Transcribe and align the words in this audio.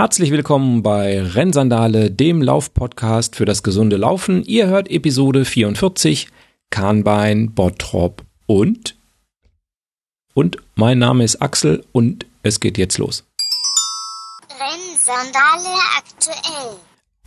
Herzlich 0.00 0.30
willkommen 0.30 0.82
bei 0.82 1.20
Rennsandale, 1.20 2.10
dem 2.10 2.40
Laufpodcast 2.40 3.36
für 3.36 3.44
das 3.44 3.62
gesunde 3.62 3.98
Laufen. 3.98 4.42
Ihr 4.44 4.66
hört 4.66 4.90
Episode 4.90 5.44
44, 5.44 6.28
Kahnbein, 6.70 7.52
Bottrop 7.52 8.24
und 8.46 8.96
und 10.32 10.56
mein 10.74 10.98
Name 10.98 11.22
ist 11.22 11.42
Axel 11.42 11.84
und 11.92 12.24
es 12.42 12.60
geht 12.60 12.78
jetzt 12.78 12.96
los. 12.96 13.26
Rennsandale 14.58 15.76
aktuell. 15.98 16.76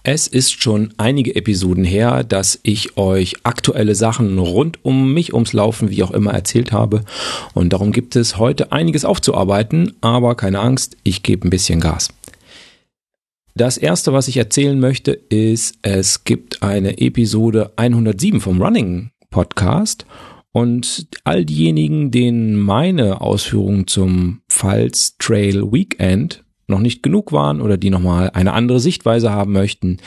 Es 0.01 0.25
ist 0.25 0.59
schon 0.59 0.95
einige 0.97 1.35
Episoden 1.35 1.83
her, 1.83 2.23
dass 2.23 2.59
ich 2.63 2.97
euch 2.97 3.35
aktuelle 3.43 3.93
Sachen 3.93 4.39
rund 4.39 4.83
um 4.83 5.13
mich, 5.13 5.35
ums 5.35 5.53
Laufen, 5.53 5.91
wie 5.91 6.01
auch 6.01 6.11
immer 6.11 6.33
erzählt 6.33 6.71
habe. 6.71 7.05
Und 7.53 7.71
darum 7.71 7.91
gibt 7.91 8.15
es 8.15 8.39
heute 8.39 8.71
einiges 8.71 9.05
aufzuarbeiten, 9.05 9.95
aber 10.01 10.33
keine 10.33 10.59
Angst, 10.59 10.97
ich 11.03 11.21
gebe 11.21 11.47
ein 11.47 11.51
bisschen 11.51 11.79
Gas. 11.79 12.09
Das 13.55 13.77
erste, 13.77 14.13
was 14.13 14.27
ich 14.27 14.37
erzählen 14.37 14.79
möchte, 14.79 15.11
ist, 15.11 15.75
es 15.83 16.23
gibt 16.23 16.63
eine 16.63 16.97
Episode 16.97 17.71
107 17.75 18.41
vom 18.41 18.59
Running 18.59 19.11
Podcast 19.29 20.07
und 20.51 21.07
all 21.23 21.45
diejenigen, 21.45 22.09
denen 22.09 22.59
meine 22.59 23.21
Ausführungen 23.21 23.85
zum 23.85 24.41
Pfalz 24.49 25.17
Trail 25.19 25.71
Weekend 25.71 26.43
noch 26.65 26.79
nicht 26.79 27.03
genug 27.03 27.31
waren 27.31 27.61
oder 27.61 27.77
die 27.77 27.91
nochmal 27.91 28.31
eine 28.31 28.53
andere 28.53 28.79
Sichtweise 28.79 29.29
haben 29.29 29.51
möchten, 29.53 29.97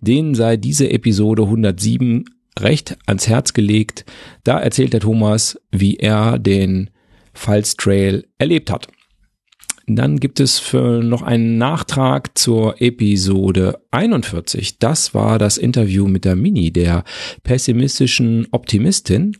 denen 0.00 0.36
sei 0.36 0.56
diese 0.56 0.88
Episode 0.88 1.42
107 1.42 2.26
recht 2.60 2.98
ans 3.06 3.26
Herz 3.26 3.52
gelegt. 3.52 4.04
Da 4.44 4.60
erzählt 4.60 4.92
der 4.92 5.00
Thomas, 5.00 5.60
wie 5.72 5.96
er 5.96 6.38
den 6.38 6.90
Pfalz 7.34 7.74
Trail 7.74 8.28
erlebt 8.38 8.70
hat. 8.70 8.86
Dann 9.96 10.20
gibt 10.20 10.40
es 10.40 10.58
für 10.58 11.02
noch 11.02 11.22
einen 11.22 11.58
Nachtrag 11.58 12.36
zur 12.38 12.80
Episode 12.80 13.80
41. 13.90 14.78
Das 14.78 15.14
war 15.14 15.38
das 15.38 15.58
Interview 15.58 16.06
mit 16.06 16.24
der 16.24 16.36
Mini, 16.36 16.72
der 16.72 17.04
pessimistischen 17.42 18.46
Optimistin. 18.50 19.36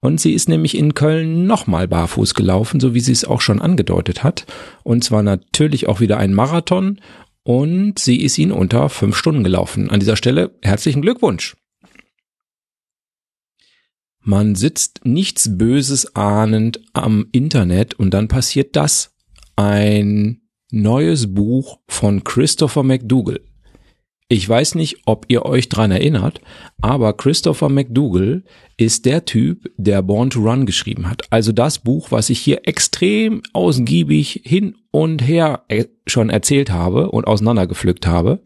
Und 0.00 0.20
sie 0.20 0.32
ist 0.32 0.48
nämlich 0.48 0.76
in 0.76 0.94
Köln 0.94 1.46
nochmal 1.46 1.88
barfuß 1.88 2.34
gelaufen, 2.34 2.80
so 2.80 2.94
wie 2.94 3.00
sie 3.00 3.12
es 3.12 3.24
auch 3.24 3.40
schon 3.40 3.60
angedeutet 3.60 4.22
hat. 4.22 4.46
Und 4.82 5.04
zwar 5.04 5.22
natürlich 5.22 5.88
auch 5.88 6.00
wieder 6.00 6.18
ein 6.18 6.34
Marathon. 6.34 7.00
Und 7.42 7.98
sie 7.98 8.22
ist 8.22 8.38
ihn 8.38 8.52
unter 8.52 8.88
fünf 8.88 9.16
Stunden 9.16 9.44
gelaufen. 9.44 9.90
An 9.90 10.00
dieser 10.00 10.16
Stelle 10.16 10.58
herzlichen 10.62 11.02
Glückwunsch. 11.02 11.56
Man 14.20 14.56
sitzt 14.56 15.04
nichts 15.04 15.56
Böses 15.56 16.16
ahnend 16.16 16.80
am 16.92 17.28
Internet 17.30 17.94
und 17.94 18.10
dann 18.12 18.26
passiert 18.26 18.74
das 18.74 19.15
ein 19.56 20.42
neues 20.70 21.34
Buch 21.34 21.78
von 21.88 22.24
Christopher 22.24 22.82
McDougall. 22.82 23.40
Ich 24.28 24.48
weiß 24.48 24.74
nicht, 24.74 25.02
ob 25.06 25.26
ihr 25.28 25.46
euch 25.46 25.68
dran 25.68 25.92
erinnert, 25.92 26.40
aber 26.82 27.12
Christopher 27.12 27.68
McDougall 27.68 28.42
ist 28.76 29.04
der 29.06 29.24
Typ, 29.24 29.70
der 29.76 30.02
Born 30.02 30.30
to 30.30 30.40
Run 30.40 30.66
geschrieben 30.66 31.08
hat. 31.08 31.22
Also 31.30 31.52
das 31.52 31.78
Buch, 31.78 32.10
was 32.10 32.28
ich 32.28 32.40
hier 32.40 32.62
extrem 32.66 33.42
ausgiebig 33.52 34.42
hin 34.44 34.78
und 34.90 35.22
her 35.22 35.62
äh, 35.68 35.84
schon 36.08 36.28
erzählt 36.28 36.72
habe 36.72 37.12
und 37.12 37.28
auseinandergepflückt 37.28 38.08
habe. 38.08 38.42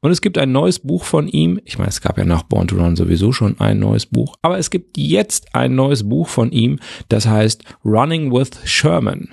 Und 0.00 0.10
es 0.10 0.22
gibt 0.22 0.38
ein 0.38 0.50
neues 0.50 0.80
Buch 0.80 1.04
von 1.04 1.28
ihm. 1.28 1.60
Ich 1.64 1.78
meine, 1.78 1.90
es 1.90 2.00
gab 2.00 2.18
ja 2.18 2.24
nach 2.24 2.42
Born 2.42 2.66
to 2.66 2.74
Run 2.74 2.96
sowieso 2.96 3.30
schon 3.30 3.60
ein 3.60 3.78
neues 3.78 4.06
Buch, 4.06 4.34
aber 4.42 4.58
es 4.58 4.70
gibt 4.70 4.98
jetzt 4.98 5.54
ein 5.54 5.76
neues 5.76 6.08
Buch 6.08 6.26
von 6.26 6.50
ihm, 6.50 6.80
das 7.08 7.28
heißt 7.28 7.62
Running 7.84 8.32
with 8.32 8.50
Sherman. 8.64 9.28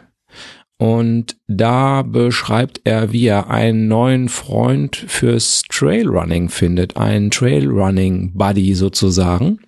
Und 0.82 1.36
da 1.48 2.04
beschreibt 2.04 2.80
er, 2.86 3.12
wie 3.12 3.26
er 3.26 3.50
einen 3.50 3.90
neuen 3.90 4.30
Freund 4.30 4.96
fürs 4.96 5.64
Trailrunning 5.70 6.48
findet, 6.48 6.96
einen 6.96 7.32
Trailrunning 7.32 8.32
Buddy 8.34 8.74
sozusagen. 8.76 9.60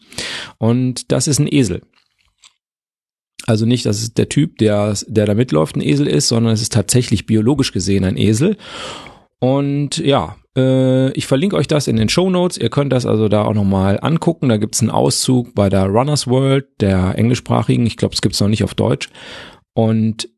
Und 0.57 1.11
das 1.11 1.27
ist 1.27 1.39
ein 1.39 1.51
Esel. 1.51 1.81
Also 3.45 3.65
nicht, 3.65 3.85
dass 3.85 4.01
es 4.01 4.13
der 4.13 4.29
Typ, 4.29 4.57
der, 4.59 4.95
der 5.05 5.25
da 5.25 5.33
mitläuft, 5.33 5.75
ein 5.75 5.81
Esel 5.81 6.07
ist, 6.07 6.29
sondern 6.29 6.53
es 6.53 6.61
ist 6.61 6.71
tatsächlich 6.71 7.25
biologisch 7.25 7.73
gesehen 7.73 8.05
ein 8.05 8.15
Esel. 8.15 8.55
Und 9.39 9.97
ja, 9.97 10.37
äh, 10.55 11.11
ich 11.11 11.27
verlinke 11.27 11.57
euch 11.57 11.67
das 11.67 11.87
in 11.87 11.97
den 11.97 12.07
Show 12.07 12.29
Notes. 12.29 12.57
Ihr 12.57 12.69
könnt 12.69 12.93
das 12.93 13.05
also 13.05 13.27
da 13.27 13.43
auch 13.43 13.53
nochmal 13.53 13.99
angucken. 14.01 14.47
Da 14.47 14.55
gibt's 14.55 14.79
einen 14.79 14.91
Auszug 14.91 15.53
bei 15.55 15.67
der 15.67 15.87
Runners 15.87 16.27
World, 16.27 16.67
der 16.79 17.17
englischsprachigen. 17.17 17.85
Ich 17.85 17.97
glaube, 17.97 18.13
es 18.13 18.21
gibt's 18.21 18.39
noch 18.39 18.47
nicht 18.47 18.63
auf 18.63 18.75
Deutsch. 18.75 19.09
Und 19.73 20.29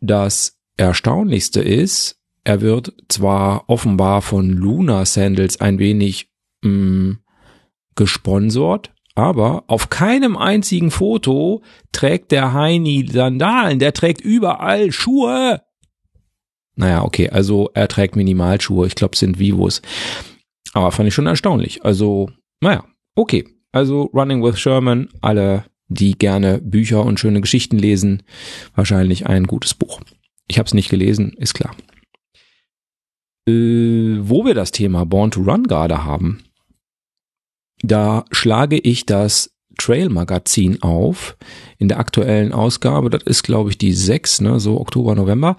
das 0.00 0.58
Erstaunlichste 0.76 1.60
ist, 1.60 2.20
er 2.44 2.60
wird 2.60 2.94
zwar 3.08 3.68
offenbar 3.68 4.22
von 4.22 4.48
Luna 4.48 5.04
Sandals 5.04 5.60
ein 5.60 5.78
wenig 5.78 6.30
mh, 6.62 6.70
mm, 6.70 7.18
gesponsert, 7.94 8.92
aber 9.14 9.64
auf 9.66 9.90
keinem 9.90 10.36
einzigen 10.36 10.90
Foto 10.90 11.62
trägt 11.92 12.32
der 12.32 12.54
Heini 12.54 13.06
Sandalen, 13.06 13.78
der 13.78 13.92
trägt 13.92 14.22
überall 14.22 14.92
Schuhe. 14.92 15.60
Naja, 16.76 17.02
okay, 17.02 17.28
also 17.28 17.70
er 17.74 17.88
trägt 17.88 18.16
Minimalschuhe, 18.16 18.86
ich 18.86 18.94
glaube, 18.94 19.16
sind 19.16 19.38
Vivos. 19.38 19.82
Aber 20.72 20.92
fand 20.92 21.08
ich 21.08 21.14
schon 21.14 21.26
erstaunlich. 21.26 21.84
Also, 21.84 22.30
naja, 22.60 22.84
okay. 23.14 23.46
Also 23.72 24.10
Running 24.14 24.42
with 24.42 24.58
Sherman, 24.58 25.08
alle 25.20 25.64
die 25.90 26.16
gerne 26.16 26.58
Bücher 26.58 27.04
und 27.04 27.20
schöne 27.20 27.42
Geschichten 27.42 27.78
lesen, 27.78 28.22
wahrscheinlich 28.74 29.26
ein 29.26 29.44
gutes 29.44 29.74
Buch. 29.74 30.00
Ich 30.48 30.58
habe 30.58 30.66
es 30.66 30.74
nicht 30.74 30.88
gelesen, 30.88 31.34
ist 31.36 31.54
klar. 31.54 31.76
Äh, 33.46 34.18
wo 34.22 34.44
wir 34.44 34.54
das 34.54 34.70
Thema 34.70 35.04
Born 35.04 35.32
to 35.32 35.42
Run 35.42 35.64
gerade 35.64 36.04
haben, 36.04 36.44
da 37.82 38.24
schlage 38.30 38.78
ich 38.78 39.04
das 39.04 39.56
Trail 39.78 40.10
Magazin 40.10 40.82
auf 40.82 41.36
in 41.78 41.88
der 41.88 41.98
aktuellen 41.98 42.52
Ausgabe. 42.52 43.08
Das 43.10 43.22
ist, 43.22 43.42
glaube 43.42 43.70
ich, 43.70 43.78
die 43.78 43.92
6, 43.92 44.42
ne, 44.42 44.60
so 44.60 44.78
Oktober, 44.80 45.14
November. 45.14 45.56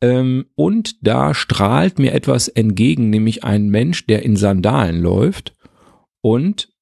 Ähm, 0.00 0.46
und 0.54 1.04
da 1.06 1.34
strahlt 1.34 1.98
mir 1.98 2.12
etwas 2.12 2.48
entgegen, 2.48 3.10
nämlich 3.10 3.42
ein 3.42 3.68
Mensch, 3.68 4.06
der 4.06 4.22
in 4.22 4.36
Sandalen 4.36 5.00
läuft. 5.00 5.54
Und 6.22 6.72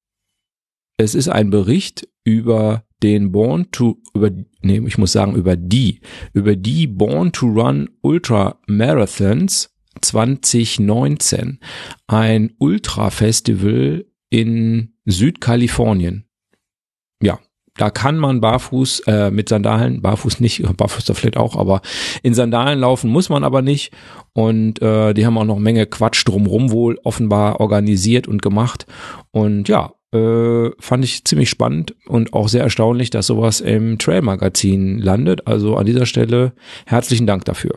es 0.97 1.15
ist 1.15 1.29
ein 1.29 1.49
Bericht 1.49 2.07
über 2.23 2.83
den 3.03 3.31
Born 3.31 3.67
to, 3.71 3.97
über, 4.13 4.31
nee, 4.61 4.81
ich 4.87 4.97
muss 4.97 5.11
sagen, 5.11 5.35
über 5.35 5.55
die, 5.55 5.99
über 6.33 6.55
die 6.55 6.87
Born 6.87 7.31
to 7.31 7.47
Run 7.47 7.89
Ultra 8.01 8.59
Marathons 8.65 9.69
2019. 10.01 11.59
Ein 12.07 12.53
Ultra-Festival 12.57 14.05
in 14.29 14.93
Südkalifornien. 15.05 16.25
Ja, 17.21 17.39
da 17.75 17.89
kann 17.89 18.17
man 18.17 18.39
barfuß 18.39 19.01
äh, 19.07 19.31
mit 19.31 19.49
Sandalen, 19.49 20.01
barfuß 20.01 20.39
nicht, 20.39 20.63
barfuß 20.77 21.05
da 21.05 21.13
vielleicht 21.13 21.37
auch, 21.37 21.55
aber 21.55 21.81
in 22.21 22.33
Sandalen 22.33 22.79
laufen 22.79 23.09
muss 23.09 23.29
man 23.29 23.43
aber 23.43 23.61
nicht. 23.61 23.91
Und 24.33 24.81
äh, 24.81 25.13
die 25.13 25.25
haben 25.25 25.37
auch 25.37 25.45
noch 25.45 25.59
Menge 25.59 25.85
Quatsch 25.85 26.25
drumrum 26.25 26.71
wohl 26.71 26.99
offenbar 27.03 27.59
organisiert 27.59 28.27
und 28.27 28.41
gemacht. 28.41 28.85
Und 29.31 29.67
ja, 29.67 29.93
äh, 30.13 30.71
fand 30.79 31.03
ich 31.03 31.23
ziemlich 31.25 31.49
spannend 31.49 31.95
und 32.05 32.33
auch 32.33 32.47
sehr 32.47 32.63
erstaunlich, 32.63 33.09
dass 33.09 33.27
sowas 33.27 33.61
im 33.61 33.97
Trail 33.97 34.21
Magazin 34.21 34.99
landet. 34.99 35.47
Also 35.47 35.75
an 35.75 35.85
dieser 35.85 36.05
Stelle 36.05 36.53
herzlichen 36.85 37.27
Dank 37.27 37.45
dafür. 37.45 37.75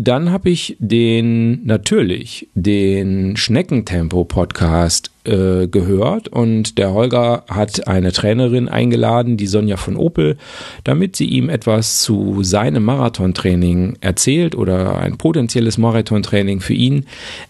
Dann 0.00 0.30
habe 0.30 0.48
ich 0.48 0.76
den 0.78 1.66
natürlich 1.66 2.48
den 2.54 3.36
Schneckentempo 3.36 4.24
Podcast 4.24 5.10
äh, 5.24 5.66
gehört 5.66 6.28
und 6.28 6.78
der 6.78 6.92
Holger 6.92 7.44
hat 7.48 7.88
eine 7.88 8.12
Trainerin 8.12 8.68
eingeladen, 8.68 9.36
die 9.36 9.48
Sonja 9.48 9.76
von 9.76 9.96
Opel, 9.96 10.38
damit 10.84 11.16
sie 11.16 11.24
ihm 11.24 11.48
etwas 11.48 12.00
zu 12.00 12.44
seinem 12.44 12.84
Marathontraining 12.84 13.98
erzählt 14.00 14.54
oder 14.54 14.98
ein 14.98 15.18
potenzielles 15.18 15.78
Marathontraining 15.78 16.60
für 16.60 16.74
ihn 16.74 17.06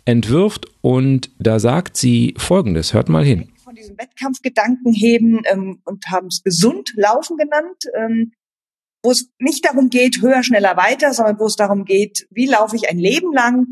entwirft 0.06 0.69
und 0.81 1.29
da 1.39 1.59
sagt 1.59 1.99
sie 1.99 2.33
Folgendes: 2.39 2.94
Hört 2.94 3.11
mal 3.11 3.27
hin. 3.27 3.49
Von 3.62 3.75
diesem 3.75 3.99
Wettkampfgedanken 3.99 4.94
heben 4.94 5.43
ähm, 5.53 5.81
und 5.85 6.06
haben 6.06 6.29
es 6.29 6.43
gesund 6.43 6.94
laufen 6.97 7.37
genannt. 7.37 7.85
Ähm 7.94 8.33
wo 9.03 9.11
es 9.11 9.31
nicht 9.39 9.65
darum 9.65 9.91
geht, 9.91 10.21
höher, 10.21 10.43
schneller, 10.43 10.77
weiter, 10.77 11.12
sondern 11.12 11.39
wo 11.39 11.47
es 11.47 11.56
darum 11.56 11.85
geht, 11.85 12.27
wie 12.31 12.47
laufe 12.47 12.77
ich 12.77 12.89
ein 12.89 12.99
Leben 12.99 13.33
lang, 13.33 13.67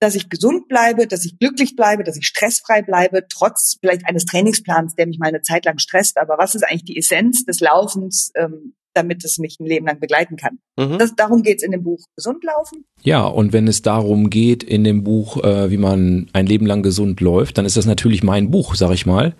dass 0.00 0.14
ich 0.14 0.28
gesund 0.28 0.68
bleibe, 0.68 1.06
dass 1.06 1.24
ich 1.24 1.38
glücklich 1.38 1.76
bleibe, 1.76 2.04
dass 2.04 2.16
ich 2.16 2.26
stressfrei 2.26 2.82
bleibe, 2.82 3.26
trotz 3.28 3.76
vielleicht 3.80 4.06
eines 4.06 4.24
Trainingsplans, 4.24 4.94
der 4.94 5.06
mich 5.06 5.18
mal 5.18 5.28
eine 5.28 5.42
Zeit 5.42 5.64
lang 5.64 5.78
stresst. 5.78 6.18
Aber 6.18 6.36
was 6.38 6.54
ist 6.54 6.62
eigentlich 6.62 6.84
die 6.84 6.98
Essenz 6.98 7.44
des 7.44 7.60
Laufens? 7.60 8.30
Ähm, 8.34 8.74
damit 8.94 9.24
es 9.24 9.38
mich 9.38 9.58
ein 9.60 9.66
Leben 9.66 9.86
lang 9.86 10.00
begleiten 10.00 10.36
kann. 10.36 10.58
Mhm. 10.76 10.98
Das, 10.98 11.14
darum 11.14 11.42
geht 11.42 11.58
es 11.58 11.62
in 11.62 11.72
dem 11.72 11.82
Buch 11.82 12.00
Gesund 12.16 12.44
laufen. 12.44 12.84
Ja, 13.02 13.24
und 13.24 13.52
wenn 13.52 13.68
es 13.68 13.82
darum 13.82 14.30
geht 14.30 14.62
in 14.62 14.84
dem 14.84 15.04
Buch, 15.04 15.42
äh, 15.42 15.70
wie 15.70 15.76
man 15.76 16.28
ein 16.32 16.46
Leben 16.46 16.66
lang 16.66 16.82
gesund 16.82 17.20
läuft, 17.20 17.58
dann 17.58 17.66
ist 17.66 17.76
das 17.76 17.86
natürlich 17.86 18.22
mein 18.22 18.50
Buch, 18.50 18.74
sag 18.74 18.92
ich 18.92 19.06
mal. 19.06 19.34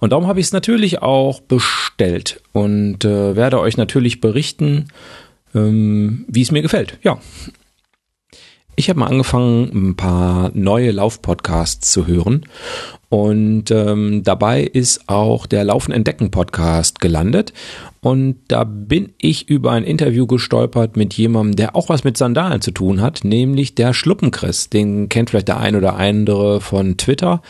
Und 0.00 0.12
darum 0.12 0.26
habe 0.26 0.40
ich 0.40 0.46
es 0.46 0.52
natürlich 0.52 1.02
auch 1.02 1.40
bestellt 1.40 2.42
und 2.52 3.04
äh, 3.04 3.36
werde 3.36 3.60
euch 3.60 3.76
natürlich 3.76 4.20
berichten, 4.20 4.88
ähm, 5.54 6.24
wie 6.28 6.42
es 6.42 6.50
mir 6.50 6.62
gefällt. 6.62 6.98
Ja. 7.02 7.20
Ich 8.78 8.88
habe 8.88 9.00
mal 9.00 9.06
angefangen, 9.06 9.88
ein 9.88 9.96
paar 9.96 10.52
neue 10.54 10.92
Lauf-Podcasts 10.92 11.90
zu 11.90 12.06
hören. 12.06 12.46
Und 13.08 13.72
ähm, 13.72 14.22
dabei 14.22 14.62
ist 14.62 15.08
auch 15.08 15.46
der 15.46 15.64
Laufen 15.64 15.90
Entdecken 15.90 16.30
Podcast 16.30 17.00
gelandet. 17.00 17.52
Und 18.02 18.36
da 18.46 18.62
bin 18.62 19.14
ich 19.18 19.48
über 19.48 19.72
ein 19.72 19.82
Interview 19.82 20.28
gestolpert 20.28 20.96
mit 20.96 21.14
jemandem, 21.14 21.56
der 21.56 21.74
auch 21.74 21.88
was 21.88 22.04
mit 22.04 22.16
Sandalen 22.16 22.60
zu 22.60 22.70
tun 22.70 23.00
hat, 23.00 23.24
nämlich 23.24 23.74
der 23.74 23.92
Schluppenchris. 23.92 24.70
Den 24.70 25.08
kennt 25.08 25.30
vielleicht 25.30 25.48
der 25.48 25.58
ein 25.58 25.74
oder 25.74 25.96
andere 25.96 26.60
von 26.60 26.96
Twitter. 26.96 27.42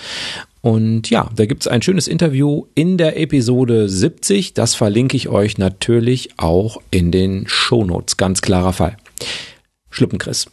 Und 0.62 1.10
ja, 1.10 1.28
da 1.36 1.44
gibt's 1.44 1.66
ein 1.66 1.82
schönes 1.82 2.08
Interview 2.08 2.64
in 2.74 2.96
der 2.96 3.20
Episode 3.20 3.90
70. 3.90 4.54
Das 4.54 4.74
verlinke 4.74 5.18
ich 5.18 5.28
euch 5.28 5.58
natürlich 5.58 6.30
auch 6.38 6.80
in 6.90 7.10
den 7.12 7.46
Shownotes. 7.46 8.16
Ganz 8.16 8.40
klarer 8.40 8.72
Fall. 8.72 8.96
Schluppenchris. 9.90 10.46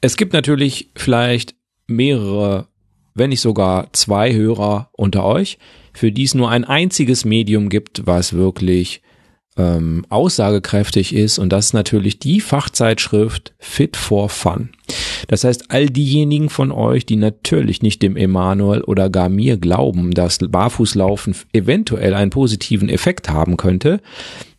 Es 0.00 0.16
gibt 0.16 0.32
natürlich 0.32 0.90
vielleicht 0.94 1.54
mehrere, 1.86 2.68
wenn 3.14 3.30
nicht 3.30 3.40
sogar 3.40 3.92
zwei 3.92 4.34
Hörer 4.34 4.90
unter 4.92 5.24
euch, 5.24 5.58
für 5.92 6.12
die 6.12 6.24
es 6.24 6.34
nur 6.34 6.50
ein 6.50 6.64
einziges 6.64 7.24
Medium 7.24 7.68
gibt, 7.68 8.06
was 8.06 8.34
wirklich 8.34 9.02
ähm, 9.56 10.04
aussagekräftig 10.08 11.14
ist. 11.14 11.38
Und 11.38 11.50
das 11.50 11.66
ist 11.66 11.72
natürlich 11.72 12.18
die 12.18 12.40
Fachzeitschrift 12.40 13.54
Fit 13.58 13.96
for 13.96 14.28
Fun. 14.28 14.70
Das 15.28 15.44
heißt, 15.44 15.70
all 15.70 15.86
diejenigen 15.86 16.50
von 16.50 16.70
euch, 16.70 17.06
die 17.06 17.16
natürlich 17.16 17.82
nicht 17.82 18.02
dem 18.02 18.16
Emanuel 18.16 18.82
oder 18.82 19.10
gar 19.10 19.28
mir 19.28 19.56
glauben, 19.56 20.12
dass 20.12 20.38
Barfußlaufen 20.38 21.34
eventuell 21.52 22.14
einen 22.14 22.30
positiven 22.30 22.88
Effekt 22.88 23.30
haben 23.30 23.56
könnte, 23.56 24.00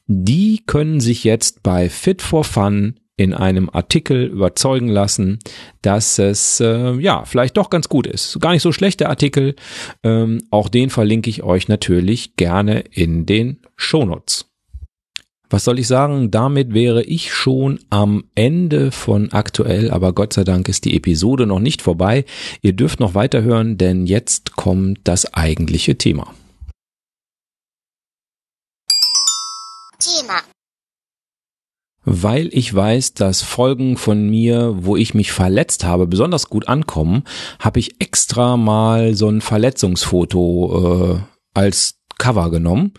die 0.07 0.63
können 0.65 0.99
sich 0.99 1.23
jetzt 1.23 1.63
bei 1.63 1.89
Fit 1.89 2.21
for 2.21 2.43
Fun 2.43 2.95
in 3.17 3.33
einem 3.33 3.69
Artikel 3.69 4.25
überzeugen 4.25 4.87
lassen, 4.87 5.39
dass 5.81 6.19
es 6.19 6.59
äh, 6.59 6.93
ja 6.93 7.25
vielleicht 7.25 7.57
doch 7.57 7.69
ganz 7.69 7.89
gut 7.89 8.07
ist. 8.07 8.39
Gar 8.39 8.51
nicht 8.51 8.61
so 8.61 8.71
schlecht 8.71 8.99
der 8.99 9.09
Artikel. 9.09 9.55
Ähm, 10.03 10.43
auch 10.51 10.69
den 10.69 10.89
verlinke 10.91 11.29
ich 11.29 11.43
euch 11.43 11.67
natürlich 11.67 12.35
gerne 12.35 12.81
in 12.91 13.25
den 13.25 13.59
Shownotes. 13.75 14.45
Was 15.49 15.63
soll 15.63 15.79
ich 15.79 15.87
sagen? 15.87 16.29
Damit 16.29 16.73
wäre 16.73 17.03
ich 17.03 17.33
schon 17.33 17.79
am 17.89 18.25
Ende 18.35 18.91
von 18.91 19.31
aktuell, 19.31 19.91
aber 19.91 20.13
Gott 20.13 20.33
sei 20.33 20.43
Dank 20.43 20.67
ist 20.67 20.85
die 20.85 20.95
Episode 20.95 21.47
noch 21.47 21.59
nicht 21.59 21.81
vorbei. 21.81 22.25
Ihr 22.61 22.73
dürft 22.73 22.99
noch 22.99 23.15
weiterhören, 23.15 23.77
denn 23.77 24.05
jetzt 24.05 24.55
kommt 24.57 24.99
das 25.05 25.33
eigentliche 25.33 25.97
Thema. 25.97 26.33
Thema. 29.99 30.41
Weil 32.09 32.47
ich 32.53 32.73
weiß, 32.73 33.15
dass 33.15 33.41
Folgen 33.41 33.97
von 33.97 34.29
mir, 34.29 34.75
wo 34.77 34.95
ich 34.95 35.13
mich 35.13 35.33
verletzt 35.33 35.83
habe, 35.83 36.07
besonders 36.07 36.47
gut 36.47 36.69
ankommen, 36.69 37.25
habe 37.59 37.81
ich 37.81 37.99
extra 37.99 38.55
mal 38.55 39.13
so 39.13 39.27
ein 39.27 39.41
Verletzungsfoto 39.41 41.17
äh, 41.17 41.19
als 41.53 41.99
Cover 42.17 42.49
genommen. 42.49 42.93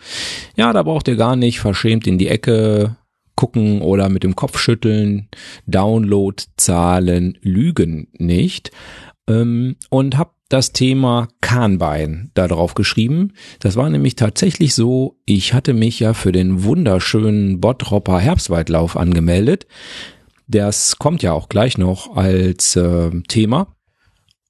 Ja, 0.56 0.74
da 0.74 0.82
braucht 0.82 1.08
ihr 1.08 1.16
gar 1.16 1.36
nicht 1.36 1.58
verschämt 1.58 2.06
in 2.06 2.18
die 2.18 2.28
Ecke 2.28 2.96
gucken 3.34 3.80
oder 3.80 4.10
mit 4.10 4.24
dem 4.24 4.36
Kopf 4.36 4.58
schütteln. 4.58 5.28
Downloadzahlen 5.66 7.38
lügen 7.40 8.08
nicht. 8.12 8.72
Ähm, 9.28 9.76
und 9.90 10.16
habe 10.16 10.30
das 10.48 10.72
Thema 10.72 11.28
Kahnbein 11.40 12.30
da 12.34 12.48
drauf 12.48 12.74
geschrieben. 12.74 13.34
Das 13.60 13.76
war 13.76 13.90
nämlich 13.90 14.16
tatsächlich 14.16 14.74
so, 14.74 15.18
ich 15.26 15.52
hatte 15.52 15.74
mich 15.74 16.00
ja 16.00 16.14
für 16.14 16.32
den 16.32 16.64
wunderschönen 16.64 17.60
Bottropper 17.60 18.18
Herbstwaldlauf 18.18 18.96
angemeldet. 18.96 19.66
Das 20.46 20.96
kommt 20.98 21.22
ja 21.22 21.34
auch 21.34 21.50
gleich 21.50 21.76
noch 21.76 22.16
als 22.16 22.74
äh, 22.76 23.10
Thema. 23.28 23.68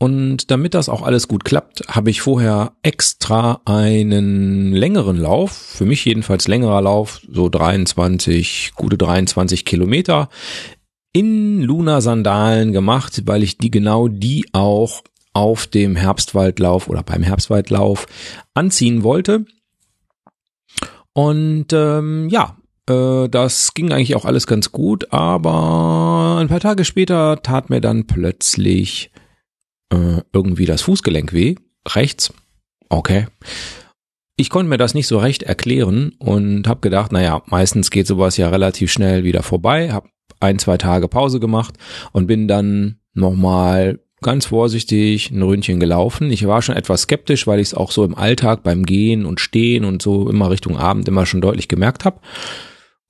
Und 0.00 0.52
damit 0.52 0.74
das 0.74 0.88
auch 0.88 1.02
alles 1.02 1.26
gut 1.26 1.44
klappt, 1.44 1.82
habe 1.88 2.10
ich 2.10 2.20
vorher 2.20 2.74
extra 2.82 3.60
einen 3.64 4.72
längeren 4.72 5.16
Lauf, 5.16 5.50
für 5.50 5.86
mich 5.86 6.04
jedenfalls 6.04 6.46
längerer 6.46 6.80
Lauf, 6.80 7.20
so 7.28 7.48
23, 7.48 8.74
gute 8.76 8.96
23 8.96 9.64
Kilometer, 9.64 10.28
in 11.12 11.62
Luna-Sandalen 11.62 12.72
gemacht, 12.72 13.22
weil 13.26 13.42
ich 13.42 13.58
die 13.58 13.70
genau 13.70 14.08
die 14.08 14.46
auch 14.52 15.02
auf 15.32 15.66
dem 15.66 15.96
Herbstwaldlauf 15.96 16.88
oder 16.88 17.02
beim 17.02 17.22
Herbstwaldlauf 17.22 18.06
anziehen 18.54 19.02
wollte. 19.02 19.44
Und 21.12 21.72
ähm, 21.72 22.28
ja, 22.28 22.56
äh, 22.88 23.28
das 23.28 23.74
ging 23.74 23.92
eigentlich 23.92 24.16
auch 24.16 24.24
alles 24.24 24.46
ganz 24.46 24.72
gut, 24.72 25.12
aber 25.12 26.38
ein 26.40 26.48
paar 26.48 26.60
Tage 26.60 26.84
später 26.84 27.42
tat 27.42 27.70
mir 27.70 27.80
dann 27.80 28.06
plötzlich 28.06 29.10
äh, 29.90 30.22
irgendwie 30.32 30.66
das 30.66 30.82
Fußgelenk 30.82 31.32
weh, 31.32 31.56
rechts. 31.86 32.32
Okay. 32.88 33.26
Ich 34.36 34.50
konnte 34.50 34.70
mir 34.70 34.78
das 34.78 34.94
nicht 34.94 35.08
so 35.08 35.18
recht 35.18 35.42
erklären 35.42 36.12
und 36.18 36.68
habe 36.68 36.80
gedacht, 36.80 37.10
naja, 37.10 37.42
meistens 37.46 37.90
geht 37.90 38.06
sowas 38.06 38.36
ja 38.36 38.48
relativ 38.48 38.92
schnell 38.92 39.24
wieder 39.24 39.42
vorbei. 39.42 39.92
Habe 39.92 40.08
ein, 40.40 40.58
zwei 40.58 40.76
Tage 40.76 41.08
Pause 41.08 41.40
gemacht 41.40 41.74
und 42.12 42.26
bin 42.26 42.48
dann 42.48 42.98
nochmal 43.14 44.00
ganz 44.20 44.46
vorsichtig 44.46 45.30
ein 45.30 45.42
Ründchen 45.42 45.80
gelaufen. 45.80 46.30
Ich 46.30 46.46
war 46.46 46.62
schon 46.62 46.76
etwas 46.76 47.02
skeptisch, 47.02 47.46
weil 47.46 47.60
ich 47.60 47.68
es 47.68 47.74
auch 47.74 47.90
so 47.90 48.04
im 48.04 48.14
Alltag 48.14 48.62
beim 48.62 48.84
Gehen 48.84 49.26
und 49.26 49.40
Stehen 49.40 49.84
und 49.84 50.02
so 50.02 50.28
immer 50.28 50.50
Richtung 50.50 50.76
Abend 50.76 51.08
immer 51.08 51.26
schon 51.26 51.40
deutlich 51.40 51.68
gemerkt 51.68 52.04
habe. 52.04 52.20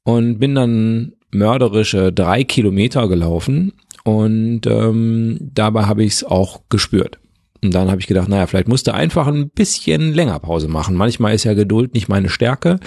Und 0.04 0.38
bin 0.38 0.54
dann 0.54 1.12
mörderische 1.30 2.12
drei 2.12 2.44
Kilometer 2.44 3.08
gelaufen 3.08 3.72
und 4.04 4.66
ähm, 4.66 5.38
dabei 5.40 5.84
habe 5.84 6.04
ich 6.04 6.14
es 6.14 6.24
auch 6.24 6.62
gespürt. 6.68 7.18
Und 7.62 7.74
dann 7.74 7.90
habe 7.90 8.00
ich 8.00 8.06
gedacht, 8.06 8.28
naja, 8.28 8.46
vielleicht 8.46 8.68
musste 8.68 8.94
einfach 8.94 9.26
ein 9.26 9.50
bisschen 9.50 10.14
länger 10.14 10.38
Pause 10.38 10.68
machen. 10.68 10.94
Manchmal 10.94 11.34
ist 11.34 11.44
ja 11.44 11.54
Geduld 11.54 11.92
nicht 11.92 12.08
meine 12.08 12.28
Stärke, 12.28 12.78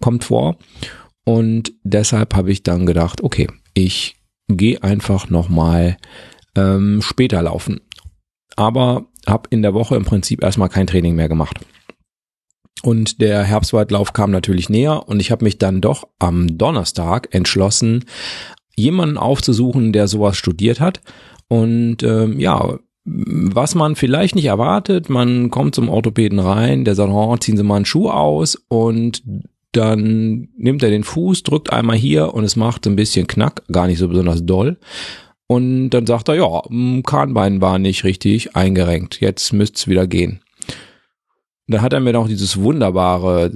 kommt 0.00 0.24
vor. 0.24 0.56
Und 1.24 1.72
deshalb 1.84 2.34
habe 2.34 2.50
ich 2.50 2.62
dann 2.62 2.86
gedacht, 2.86 3.22
okay, 3.22 3.48
ich 3.74 4.16
gehe 4.48 4.82
einfach 4.82 5.28
nochmal 5.30 5.96
ähm, 6.56 7.02
später 7.02 7.42
laufen. 7.42 7.80
Aber 8.56 9.06
habe 9.26 9.48
in 9.50 9.62
der 9.62 9.74
Woche 9.74 9.96
im 9.96 10.04
Prinzip 10.04 10.42
erstmal 10.42 10.68
kein 10.68 10.86
Training 10.86 11.14
mehr 11.14 11.28
gemacht. 11.28 11.58
Und 12.82 13.20
der 13.20 13.42
Herbstwaldlauf 13.42 14.12
kam 14.12 14.30
natürlich 14.30 14.68
näher 14.68 15.08
und 15.08 15.20
ich 15.20 15.30
habe 15.30 15.44
mich 15.44 15.58
dann 15.58 15.80
doch 15.80 16.06
am 16.18 16.58
Donnerstag 16.58 17.34
entschlossen, 17.34 18.04
jemanden 18.76 19.16
aufzusuchen, 19.16 19.92
der 19.92 20.06
sowas 20.06 20.36
studiert 20.36 20.80
hat. 20.80 21.00
Und 21.48 22.02
ähm, 22.02 22.38
ja, 22.38 22.78
was 23.06 23.74
man 23.74 23.96
vielleicht 23.96 24.34
nicht 24.34 24.46
erwartet, 24.46 25.08
man 25.08 25.50
kommt 25.50 25.74
zum 25.74 25.88
Orthopäden 25.88 26.38
rein, 26.38 26.84
der 26.84 26.94
sagt, 26.94 27.10
oh, 27.10 27.36
ziehen 27.36 27.56
Sie 27.56 27.62
mal 27.62 27.76
einen 27.76 27.84
Schuh 27.84 28.10
aus 28.10 28.56
und 28.68 29.22
dann 29.76 30.48
nimmt 30.56 30.82
er 30.82 30.90
den 30.90 31.04
Fuß, 31.04 31.42
drückt 31.42 31.72
einmal 31.72 31.96
hier 31.96 32.34
und 32.34 32.44
es 32.44 32.56
macht 32.56 32.86
ein 32.86 32.96
bisschen 32.96 33.26
Knack, 33.26 33.62
gar 33.70 33.86
nicht 33.86 33.98
so 33.98 34.08
besonders 34.08 34.44
doll. 34.44 34.78
Und 35.46 35.90
dann 35.90 36.06
sagt 36.06 36.28
er, 36.28 36.36
ja, 36.36 36.62
Kahnbein 37.04 37.60
war 37.60 37.78
nicht 37.78 38.04
richtig 38.04 38.56
eingerenkt, 38.56 39.20
jetzt 39.20 39.52
müsste 39.52 39.76
es 39.76 39.88
wieder 39.88 40.06
gehen. 40.06 40.40
Da 41.66 41.80
hat 41.80 41.92
er 41.92 42.00
mir 42.00 42.12
noch 42.12 42.28
dieses 42.28 42.58
wunderbare 42.60 43.46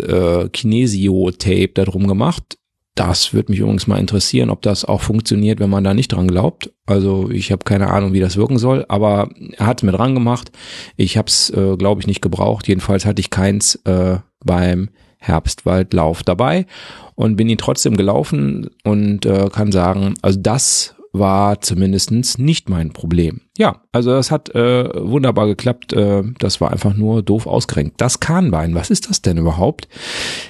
äh, 0.44 0.48
Kinesio-Tape 0.48 1.72
da 1.74 1.84
drum 1.84 2.06
gemacht. 2.06 2.58
Das 2.94 3.32
würde 3.32 3.52
mich 3.52 3.60
übrigens 3.60 3.86
mal 3.86 3.98
interessieren, 3.98 4.50
ob 4.50 4.62
das 4.62 4.84
auch 4.84 5.02
funktioniert, 5.02 5.60
wenn 5.60 5.70
man 5.70 5.84
da 5.84 5.94
nicht 5.94 6.08
dran 6.08 6.26
glaubt. 6.26 6.72
Also 6.84 7.30
ich 7.30 7.52
habe 7.52 7.64
keine 7.64 7.90
Ahnung, 7.90 8.12
wie 8.12 8.20
das 8.20 8.36
wirken 8.36 8.58
soll, 8.58 8.84
aber 8.88 9.28
er 9.56 9.66
hat 9.66 9.82
mir 9.82 9.92
dran 9.92 10.14
gemacht. 10.14 10.50
Ich 10.96 11.16
habe 11.16 11.28
es, 11.28 11.50
äh, 11.50 11.76
glaube 11.76 12.00
ich, 12.00 12.06
nicht 12.06 12.22
gebraucht. 12.22 12.66
Jedenfalls 12.66 13.06
hatte 13.06 13.20
ich 13.20 13.30
keins 13.30 13.76
äh, 13.84 14.18
beim 14.44 14.88
Herbstwaldlauf 15.18 16.22
dabei 16.22 16.66
und 17.14 17.36
bin 17.36 17.48
ihn 17.48 17.58
trotzdem 17.58 17.96
gelaufen 17.96 18.70
und 18.84 19.26
äh, 19.26 19.48
kann 19.52 19.72
sagen, 19.72 20.14
also 20.22 20.38
das 20.40 20.94
war 21.12 21.60
zumindestens 21.60 22.38
nicht 22.38 22.68
mein 22.68 22.92
Problem. 22.92 23.40
Ja, 23.56 23.82
also 23.92 24.10
das 24.10 24.30
hat 24.30 24.54
äh, 24.54 24.88
wunderbar 24.94 25.46
geklappt. 25.46 25.92
Äh, 25.92 26.22
das 26.38 26.60
war 26.60 26.70
einfach 26.70 26.94
nur 26.94 27.22
doof 27.22 27.46
ausgerenkt. 27.46 28.00
Das 28.00 28.20
Kahnbein, 28.20 28.74
was 28.74 28.90
ist 28.90 29.08
das 29.08 29.22
denn 29.22 29.38
überhaupt? 29.38 29.88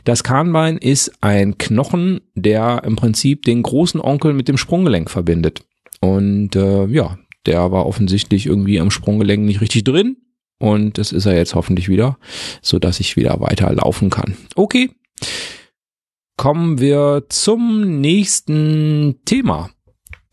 Das 0.04 0.24
Kahnbein 0.24 0.76
ist 0.76 1.12
ein 1.20 1.58
Knochen, 1.58 2.20
der 2.34 2.82
im 2.84 2.96
Prinzip 2.96 3.44
den 3.44 3.62
großen 3.62 4.00
Onkel 4.00 4.32
mit 4.32 4.48
dem 4.48 4.58
Sprunggelenk 4.58 5.10
verbindet. 5.10 5.60
Und 6.00 6.56
äh, 6.56 6.86
ja, 6.86 7.18
der 7.46 7.72
war 7.72 7.86
offensichtlich 7.86 8.46
irgendwie 8.46 8.80
am 8.80 8.90
Sprunggelenk 8.90 9.44
nicht 9.44 9.60
richtig 9.60 9.84
drin. 9.84 10.16
Und 10.58 10.98
das 10.98 11.12
ist 11.12 11.26
er 11.26 11.36
jetzt 11.36 11.54
hoffentlich 11.54 11.88
wieder, 11.88 12.18
so 12.62 12.78
dass 12.78 13.00
ich 13.00 13.16
wieder 13.16 13.40
weiter 13.40 13.72
laufen 13.72 14.10
kann. 14.10 14.36
Okay. 14.54 14.90
Kommen 16.36 16.78
wir 16.78 17.24
zum 17.28 18.00
nächsten 18.00 19.20
Thema 19.24 19.70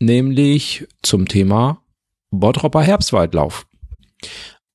nämlich 0.00 0.86
zum 1.02 1.28
Thema 1.28 1.82
Bottropper 2.30 2.82
Herbstwaldlauf. 2.82 3.66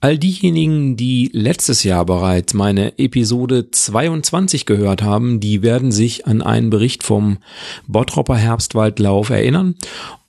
All 0.04 0.18
diejenigen, 0.18 0.98
die 0.98 1.30
letztes 1.32 1.84
Jahr 1.84 2.06
bereits 2.06 2.56
meine 2.56 2.98
Episode 2.98 3.70
22 3.70 4.66
gehört 4.66 5.04
haben, 5.04 5.40
die 5.40 5.62
werden 5.62 5.92
sich 5.92 6.26
an 6.26 6.42
einen 6.42 6.72
Bericht 6.72 7.04
vom 7.04 7.38
Bottropper 7.88 8.36
Herbstwaldlauf 8.36 9.30
erinnern. 9.30 9.76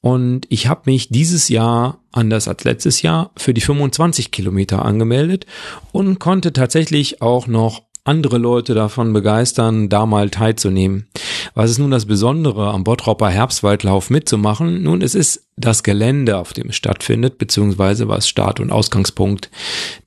Und 0.03 0.47
ich 0.49 0.67
habe 0.67 0.83
mich 0.87 1.09
dieses 1.09 1.49
Jahr, 1.49 2.01
anders 2.11 2.49
als 2.49 2.65
letztes 2.65 3.03
Jahr, 3.03 3.31
für 3.37 3.55
die 3.55 3.61
25 3.61 4.33
Kilometer 4.33 4.85
angemeldet 4.85 5.47
und 5.93 6.19
konnte 6.19 6.53
tatsächlich 6.53 7.23
auch 7.23 7.47
noch 7.47 7.83
andere 8.05 8.39
Leute 8.39 8.75
davon 8.75 9.13
begeistern, 9.13 9.89
da 9.89 10.07
mal 10.07 10.29
teilzunehmen. 10.29 11.07
Was 11.55 11.71
ist 11.71 11.79
nun 11.79 11.93
das 11.93 12.07
Besondere 12.07 12.71
am 12.73 12.83
Bottropper 12.83 13.31
Herbstwaldlauf 13.31 14.11
mitzumachen? 14.11 14.83
Nun, 14.83 15.03
es 15.03 15.15
ist 15.15 15.47
das 15.57 15.85
Gelände, 15.85 16.37
auf 16.37 16.53
dem 16.53 16.71
es 16.71 16.77
stattfindet, 16.77 17.39
beziehungsweise 17.39 18.09
was 18.09 18.29
Start- 18.29 18.59
und 18.59 18.73
Ausgangspunkt 18.73 19.51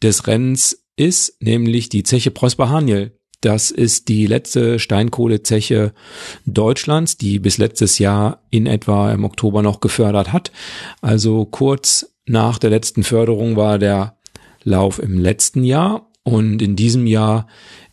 des 0.04 0.28
Rennens 0.28 0.84
ist, 0.98 1.42
nämlich 1.42 1.88
die 1.88 2.04
Zeche 2.04 2.32
Prosper 2.32 2.70
Haniel. 2.70 3.18
Das 3.46 3.70
ist 3.70 4.08
die 4.08 4.26
letzte 4.26 4.80
Steinkohlezeche 4.80 5.94
Deutschlands, 6.48 7.16
die 7.16 7.38
bis 7.38 7.60
letztes 7.60 8.00
Jahr 8.00 8.40
in 8.50 8.66
etwa 8.66 9.12
im 9.12 9.24
Oktober 9.24 9.62
noch 9.62 9.82
gefördert 9.82 10.34
hat. 10.34 10.52
Also 11.00 11.46
kurz 11.46 12.12
nach 12.26 12.58
der 12.58 12.72
letzten 12.72 13.04
Förderung 13.04 13.56
war 13.56 13.78
der 13.78 14.18
Lauf 14.64 14.98
im 14.98 15.20
letzten 15.20 15.64
Jahr 15.64 16.08
und 16.24 16.60
in 16.64 16.76
diesem 16.76 17.06
Jahr 17.06 17.46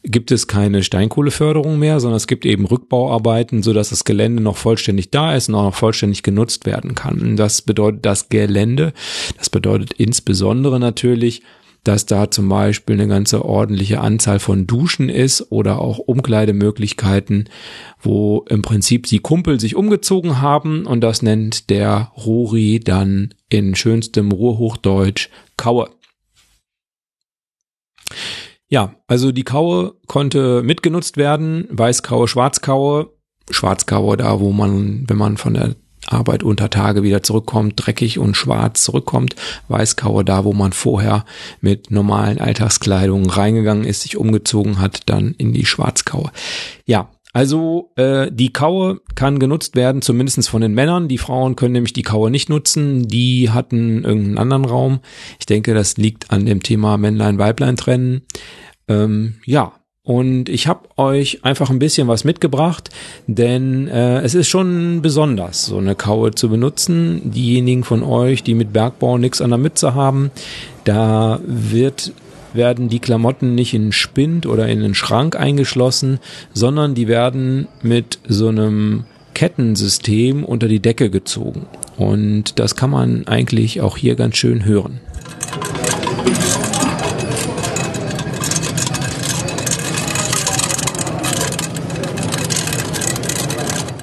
gibt 0.02 0.30
es 0.30 0.46
keine 0.46 0.82
Steinkohleförderung 0.82 1.78
mehr, 1.78 2.00
sondern 2.00 2.16
es 2.16 2.26
gibt 2.26 2.46
eben 2.46 2.64
Rückbauarbeiten, 2.64 3.62
so 3.62 3.74
dass 3.74 3.90
das 3.90 4.04
Gelände 4.04 4.42
noch 4.42 4.56
vollständig 4.56 5.10
da 5.10 5.34
ist 5.34 5.50
und 5.50 5.54
auch 5.54 5.64
noch 5.64 5.74
vollständig 5.74 6.22
genutzt 6.22 6.64
werden 6.64 6.94
kann. 6.94 7.36
Das 7.36 7.60
bedeutet 7.60 8.06
das 8.06 8.30
Gelände. 8.30 8.94
Das 9.36 9.50
bedeutet 9.50 9.92
insbesondere 9.92 10.80
natürlich, 10.80 11.42
dass 11.84 12.06
da 12.06 12.30
zum 12.30 12.48
Beispiel 12.48 12.94
eine 12.94 13.08
ganze 13.08 13.44
ordentliche 13.44 14.00
Anzahl 14.00 14.38
von 14.38 14.66
Duschen 14.66 15.08
ist 15.08 15.50
oder 15.50 15.80
auch 15.80 15.98
Umkleidemöglichkeiten, 15.98 17.48
wo 18.00 18.44
im 18.48 18.62
Prinzip 18.62 19.06
die 19.06 19.18
Kumpel 19.18 19.58
sich 19.58 19.74
umgezogen 19.74 20.40
haben 20.40 20.86
und 20.86 21.00
das 21.00 21.22
nennt 21.22 21.70
der 21.70 22.12
Rori 22.16 22.80
dann 22.80 23.34
in 23.48 23.74
schönstem 23.74 24.30
Ruhrhochdeutsch 24.30 25.28
Kaue. 25.56 25.90
Ja, 28.68 28.94
also 29.06 29.32
die 29.32 29.44
Kaue 29.44 29.94
konnte 30.06 30.62
mitgenutzt 30.62 31.16
werden, 31.16 31.66
Weißkaue, 31.70 32.26
Schwarzkaue, 32.26 33.10
Schwarzkaue 33.50 34.16
da, 34.16 34.40
wo 34.40 34.52
man, 34.52 35.04
wenn 35.08 35.18
man 35.18 35.36
von 35.36 35.54
der 35.54 35.74
Arbeit 36.06 36.42
unter 36.42 36.70
Tage 36.70 37.02
wieder 37.02 37.22
zurückkommt, 37.22 37.74
dreckig 37.76 38.18
und 38.18 38.36
schwarz 38.36 38.82
zurückkommt, 38.82 39.36
Weißkaue 39.68 40.24
da, 40.24 40.44
wo 40.44 40.52
man 40.52 40.72
vorher 40.72 41.24
mit 41.60 41.90
normalen 41.90 42.40
Alltagskleidung 42.40 43.28
reingegangen 43.30 43.84
ist, 43.84 44.02
sich 44.02 44.16
umgezogen 44.16 44.78
hat, 44.80 45.02
dann 45.06 45.34
in 45.38 45.52
die 45.52 45.66
Schwarzkaue. 45.66 46.30
Ja, 46.86 47.08
also 47.32 47.92
äh, 47.96 48.30
die 48.30 48.52
Kaue 48.52 49.00
kann 49.14 49.38
genutzt 49.38 49.74
werden, 49.74 50.02
zumindestens 50.02 50.48
von 50.48 50.60
den 50.60 50.74
Männern. 50.74 51.08
Die 51.08 51.18
Frauen 51.18 51.56
können 51.56 51.72
nämlich 51.72 51.94
die 51.94 52.02
Kaue 52.02 52.30
nicht 52.30 52.50
nutzen. 52.50 53.08
Die 53.08 53.50
hatten 53.50 54.04
irgendeinen 54.04 54.38
anderen 54.38 54.64
Raum. 54.66 55.00
Ich 55.38 55.46
denke, 55.46 55.72
das 55.72 55.96
liegt 55.96 56.30
an 56.30 56.44
dem 56.44 56.62
Thema 56.62 56.98
Männlein-Weiblein 56.98 57.76
trennen. 57.76 58.22
Ähm, 58.86 59.36
ja, 59.46 59.72
und 60.04 60.48
ich 60.48 60.66
habe 60.66 60.88
euch 60.96 61.44
einfach 61.44 61.70
ein 61.70 61.78
bisschen 61.78 62.08
was 62.08 62.24
mitgebracht, 62.24 62.90
denn 63.28 63.86
äh, 63.86 64.20
es 64.22 64.34
ist 64.34 64.48
schon 64.48 65.00
besonders, 65.00 65.66
so 65.66 65.78
eine 65.78 65.94
Kaue 65.94 66.32
zu 66.32 66.48
benutzen. 66.48 67.30
Diejenigen 67.30 67.84
von 67.84 68.02
euch, 68.02 68.42
die 68.42 68.54
mit 68.54 68.72
Bergbau 68.72 69.16
nichts 69.16 69.40
an 69.40 69.50
der 69.50 69.58
Mütze 69.58 69.94
haben, 69.94 70.32
da 70.84 71.40
wird 71.46 72.12
werden 72.54 72.88
die 72.88 72.98
Klamotten 72.98 73.54
nicht 73.54 73.72
in 73.72 73.92
Spind 73.92 74.44
oder 74.44 74.68
in 74.68 74.80
den 74.80 74.94
Schrank 74.94 75.36
eingeschlossen, 75.36 76.18
sondern 76.52 76.94
die 76.94 77.08
werden 77.08 77.66
mit 77.80 78.18
so 78.28 78.48
einem 78.48 79.04
Kettensystem 79.34 80.44
unter 80.44 80.68
die 80.68 80.80
Decke 80.80 81.08
gezogen. 81.08 81.66
Und 81.96 82.58
das 82.58 82.76
kann 82.76 82.90
man 82.90 83.26
eigentlich 83.26 83.80
auch 83.80 83.96
hier 83.96 84.16
ganz 84.16 84.36
schön 84.36 84.64
hören. 84.64 85.00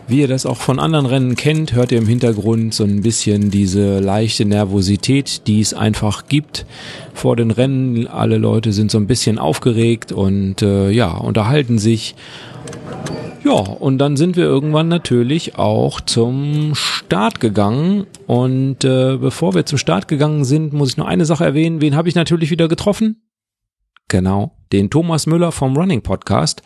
Wie 0.10 0.22
ihr 0.22 0.28
das 0.28 0.48
auch 0.48 0.58
von 0.58 0.80
anderen 0.80 1.06
Rennen 1.06 1.36
kennt, 1.36 1.74
hört 1.74 1.92
ihr 1.92 2.00
im 2.00 2.08
Hintergrund 2.08 2.74
so 2.74 2.84
ein 2.84 3.04
bisschen 3.04 3.52
diese 3.52 4.00
leichte 4.00 4.44
Nervosität, 4.44 5.46
die 5.46 5.62
es 5.62 5.76
einfach 5.76 6.28
gibt 6.28 6.66
vor 7.14 7.36
den 7.36 7.52
Rennen. 7.52 8.08
Alle 8.08 8.40
Leute 8.40 8.74
sind 8.74 8.90
so 8.90 8.98
ein 8.98 9.06
bisschen 9.06 9.38
aufgeregt 9.38 10.12
und 10.12 10.64
äh, 10.64 10.90
ja, 10.90 11.12
unterhalten 11.12 11.78
sich. 11.78 12.16
Ja, 13.44 13.52
und 13.52 14.00
dann 14.00 14.18
sind 14.18 14.36
wir 14.36 14.46
irgendwann 14.46 14.88
natürlich 14.88 15.60
auch 15.60 16.02
zum 16.02 16.74
Start 16.74 17.40
gegangen. 17.40 18.08
Und 18.26 18.84
äh, 18.84 19.16
bevor 19.16 19.54
wir 19.54 19.68
zum 19.68 19.78
Start 19.78 20.08
gegangen 20.08 20.44
sind, 20.44 20.74
muss 20.74 20.90
ich 20.90 20.98
noch 20.98 21.08
eine 21.08 21.26
Sache 21.26 21.46
erwähnen. 21.46 21.82
Wen 21.82 21.96
habe 21.96 22.10
ich 22.10 22.16
natürlich 22.16 22.50
wieder 22.50 22.68
getroffen? 22.68 23.22
Genau, 24.08 24.58
den 24.72 24.90
Thomas 24.90 25.28
Müller 25.28 25.52
vom 25.52 25.78
Running 25.78 26.02
Podcast. 26.02 26.64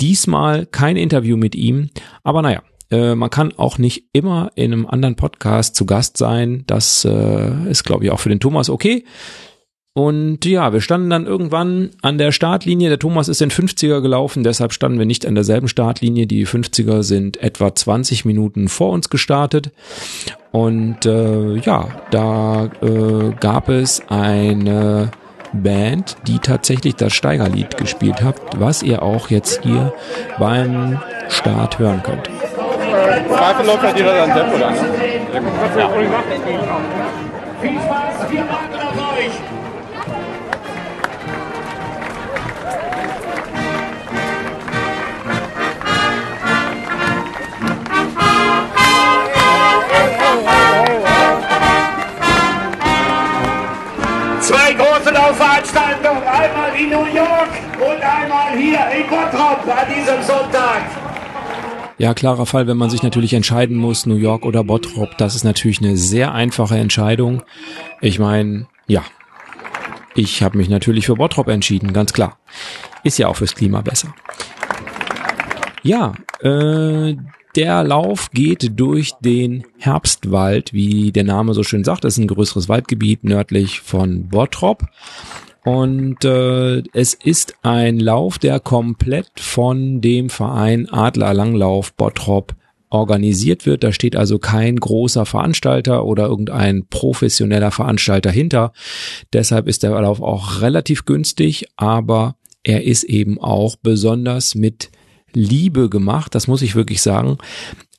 Diesmal 0.00 0.66
kein 0.66 0.96
Interview 0.96 1.36
mit 1.36 1.54
ihm, 1.54 1.90
aber 2.22 2.42
naja, 2.42 2.62
äh, 2.90 3.14
man 3.14 3.30
kann 3.30 3.52
auch 3.56 3.78
nicht 3.78 4.04
immer 4.12 4.50
in 4.54 4.72
einem 4.72 4.86
anderen 4.86 5.16
Podcast 5.16 5.76
zu 5.76 5.86
Gast 5.86 6.16
sein. 6.16 6.64
Das 6.66 7.04
äh, 7.04 7.70
ist, 7.70 7.84
glaube 7.84 8.04
ich, 8.04 8.10
auch 8.10 8.20
für 8.20 8.28
den 8.28 8.40
Thomas 8.40 8.68
okay. 8.68 9.04
Und 9.92 10.44
ja, 10.44 10.72
wir 10.72 10.80
standen 10.80 11.10
dann 11.10 11.26
irgendwann 11.26 11.90
an 12.00 12.16
der 12.16 12.30
Startlinie. 12.30 12.88
Der 12.88 12.98
Thomas 12.98 13.28
ist 13.28 13.42
in 13.42 13.50
50er 13.50 14.00
gelaufen, 14.00 14.44
deshalb 14.44 14.72
standen 14.72 14.98
wir 14.98 15.06
nicht 15.06 15.26
an 15.26 15.34
derselben 15.34 15.66
Startlinie. 15.66 16.26
Die 16.26 16.46
50er 16.46 17.02
sind 17.02 17.42
etwa 17.42 17.74
20 17.74 18.24
Minuten 18.24 18.68
vor 18.68 18.92
uns 18.92 19.10
gestartet. 19.10 19.72
Und 20.52 21.06
äh, 21.06 21.56
ja, 21.56 21.88
da 22.12 22.66
äh, 22.82 23.32
gab 23.40 23.68
es 23.68 24.02
eine 24.08 25.10
Band, 25.52 26.16
die 26.26 26.38
tatsächlich 26.38 26.96
das 26.96 27.12
Steigerlied 27.12 27.76
gespielt 27.76 28.22
hat, 28.22 28.36
was 28.56 28.82
ihr 28.82 29.02
auch 29.02 29.30
jetzt 29.30 29.62
hier 29.62 29.92
beim 30.38 31.00
Start 31.28 31.78
hören 31.78 32.02
könnt. 32.02 32.28
Zweifel 33.28 33.66
läuft 33.66 33.82
halt 33.82 33.96
jeder 33.96 34.14
sein 34.14 34.34
Tempo 34.34 34.58
dann. 34.58 34.74
Ne? 34.74 34.80
Ja. 35.78 35.90
Viel 37.60 37.78
Spaß, 37.78 38.30
viel 38.30 38.44
große 55.30 55.42
Laufveranstaltungen, 55.42 56.22
einmal 56.22 56.74
in 56.78 56.90
New 56.90 57.04
York 57.14 57.50
und 57.80 58.02
einmal 58.02 58.56
hier 58.56 58.80
in 58.90 59.06
Bottrop 59.08 59.66
an 59.66 59.86
diesem 59.88 60.22
Sonntag. 60.22 60.82
Ja, 61.98 62.14
klarer 62.14 62.46
Fall, 62.46 62.66
wenn 62.66 62.76
man 62.76 62.90
sich 62.90 63.02
natürlich 63.02 63.34
entscheiden 63.34 63.76
muss, 63.76 64.06
New 64.06 64.16
York 64.16 64.44
oder 64.46 64.64
Bottrop, 64.64 65.16
das 65.18 65.34
ist 65.34 65.44
natürlich 65.44 65.80
eine 65.80 65.96
sehr 65.96 66.32
einfache 66.32 66.76
Entscheidung. 66.76 67.42
Ich 68.00 68.18
meine, 68.18 68.66
ja, 68.86 69.04
ich 70.14 70.42
habe 70.42 70.56
mich 70.56 70.68
natürlich 70.68 71.06
für 71.06 71.16
Bottrop 71.16 71.48
entschieden, 71.48 71.92
ganz 71.92 72.12
klar. 72.12 72.38
Ist 73.04 73.18
ja 73.18 73.28
auch 73.28 73.36
fürs 73.36 73.54
Klima 73.54 73.82
besser. 73.82 74.14
Ja, 75.82 76.14
äh, 76.42 77.16
der 77.56 77.82
Lauf 77.82 78.30
geht 78.30 78.78
durch 78.78 79.12
den 79.20 79.64
Herbstwald, 79.78 80.72
wie 80.72 81.12
der 81.12 81.24
Name 81.24 81.54
so 81.54 81.62
schön 81.62 81.84
sagt. 81.84 82.04
Das 82.04 82.14
ist 82.14 82.18
ein 82.18 82.28
größeres 82.28 82.68
Waldgebiet 82.68 83.24
nördlich 83.24 83.80
von 83.80 84.28
Bottrop. 84.28 84.84
Und 85.64 86.24
äh, 86.24 86.82
es 86.92 87.14
ist 87.14 87.54
ein 87.62 88.00
Lauf, 88.00 88.38
der 88.38 88.60
komplett 88.60 89.28
von 89.38 90.00
dem 90.00 90.30
Verein 90.30 90.88
Adler 90.88 91.34
Langlauf 91.34 91.92
Bottrop 91.94 92.54
organisiert 92.88 93.66
wird. 93.66 93.84
Da 93.84 93.92
steht 93.92 94.16
also 94.16 94.38
kein 94.38 94.76
großer 94.76 95.26
Veranstalter 95.26 96.04
oder 96.04 96.26
irgendein 96.26 96.86
professioneller 96.88 97.70
Veranstalter 97.70 98.30
hinter. 98.30 98.72
Deshalb 99.32 99.68
ist 99.68 99.82
der 99.82 99.90
Lauf 99.90 100.20
auch 100.20 100.60
relativ 100.60 101.04
günstig, 101.04 101.66
aber 101.76 102.36
er 102.62 102.84
ist 102.84 103.04
eben 103.04 103.40
auch 103.40 103.76
besonders 103.76 104.54
mit 104.54 104.90
Liebe 105.32 105.88
gemacht. 105.88 106.34
Das 106.34 106.46
muss 106.46 106.62
ich 106.62 106.74
wirklich 106.74 107.02
sagen. 107.02 107.38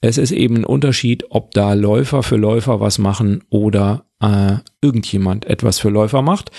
Es 0.01 0.17
ist 0.17 0.31
eben 0.31 0.57
ein 0.57 0.65
Unterschied, 0.65 1.25
ob 1.29 1.51
da 1.51 1.73
Läufer 1.73 2.23
für 2.23 2.38
Läufer 2.38 2.79
was 2.79 2.97
machen 2.97 3.43
oder 3.50 4.05
äh, 4.19 4.57
irgendjemand 4.81 5.45
etwas 5.45 5.79
für 5.79 5.89
Läufer 5.89 6.21
macht. 6.21 6.51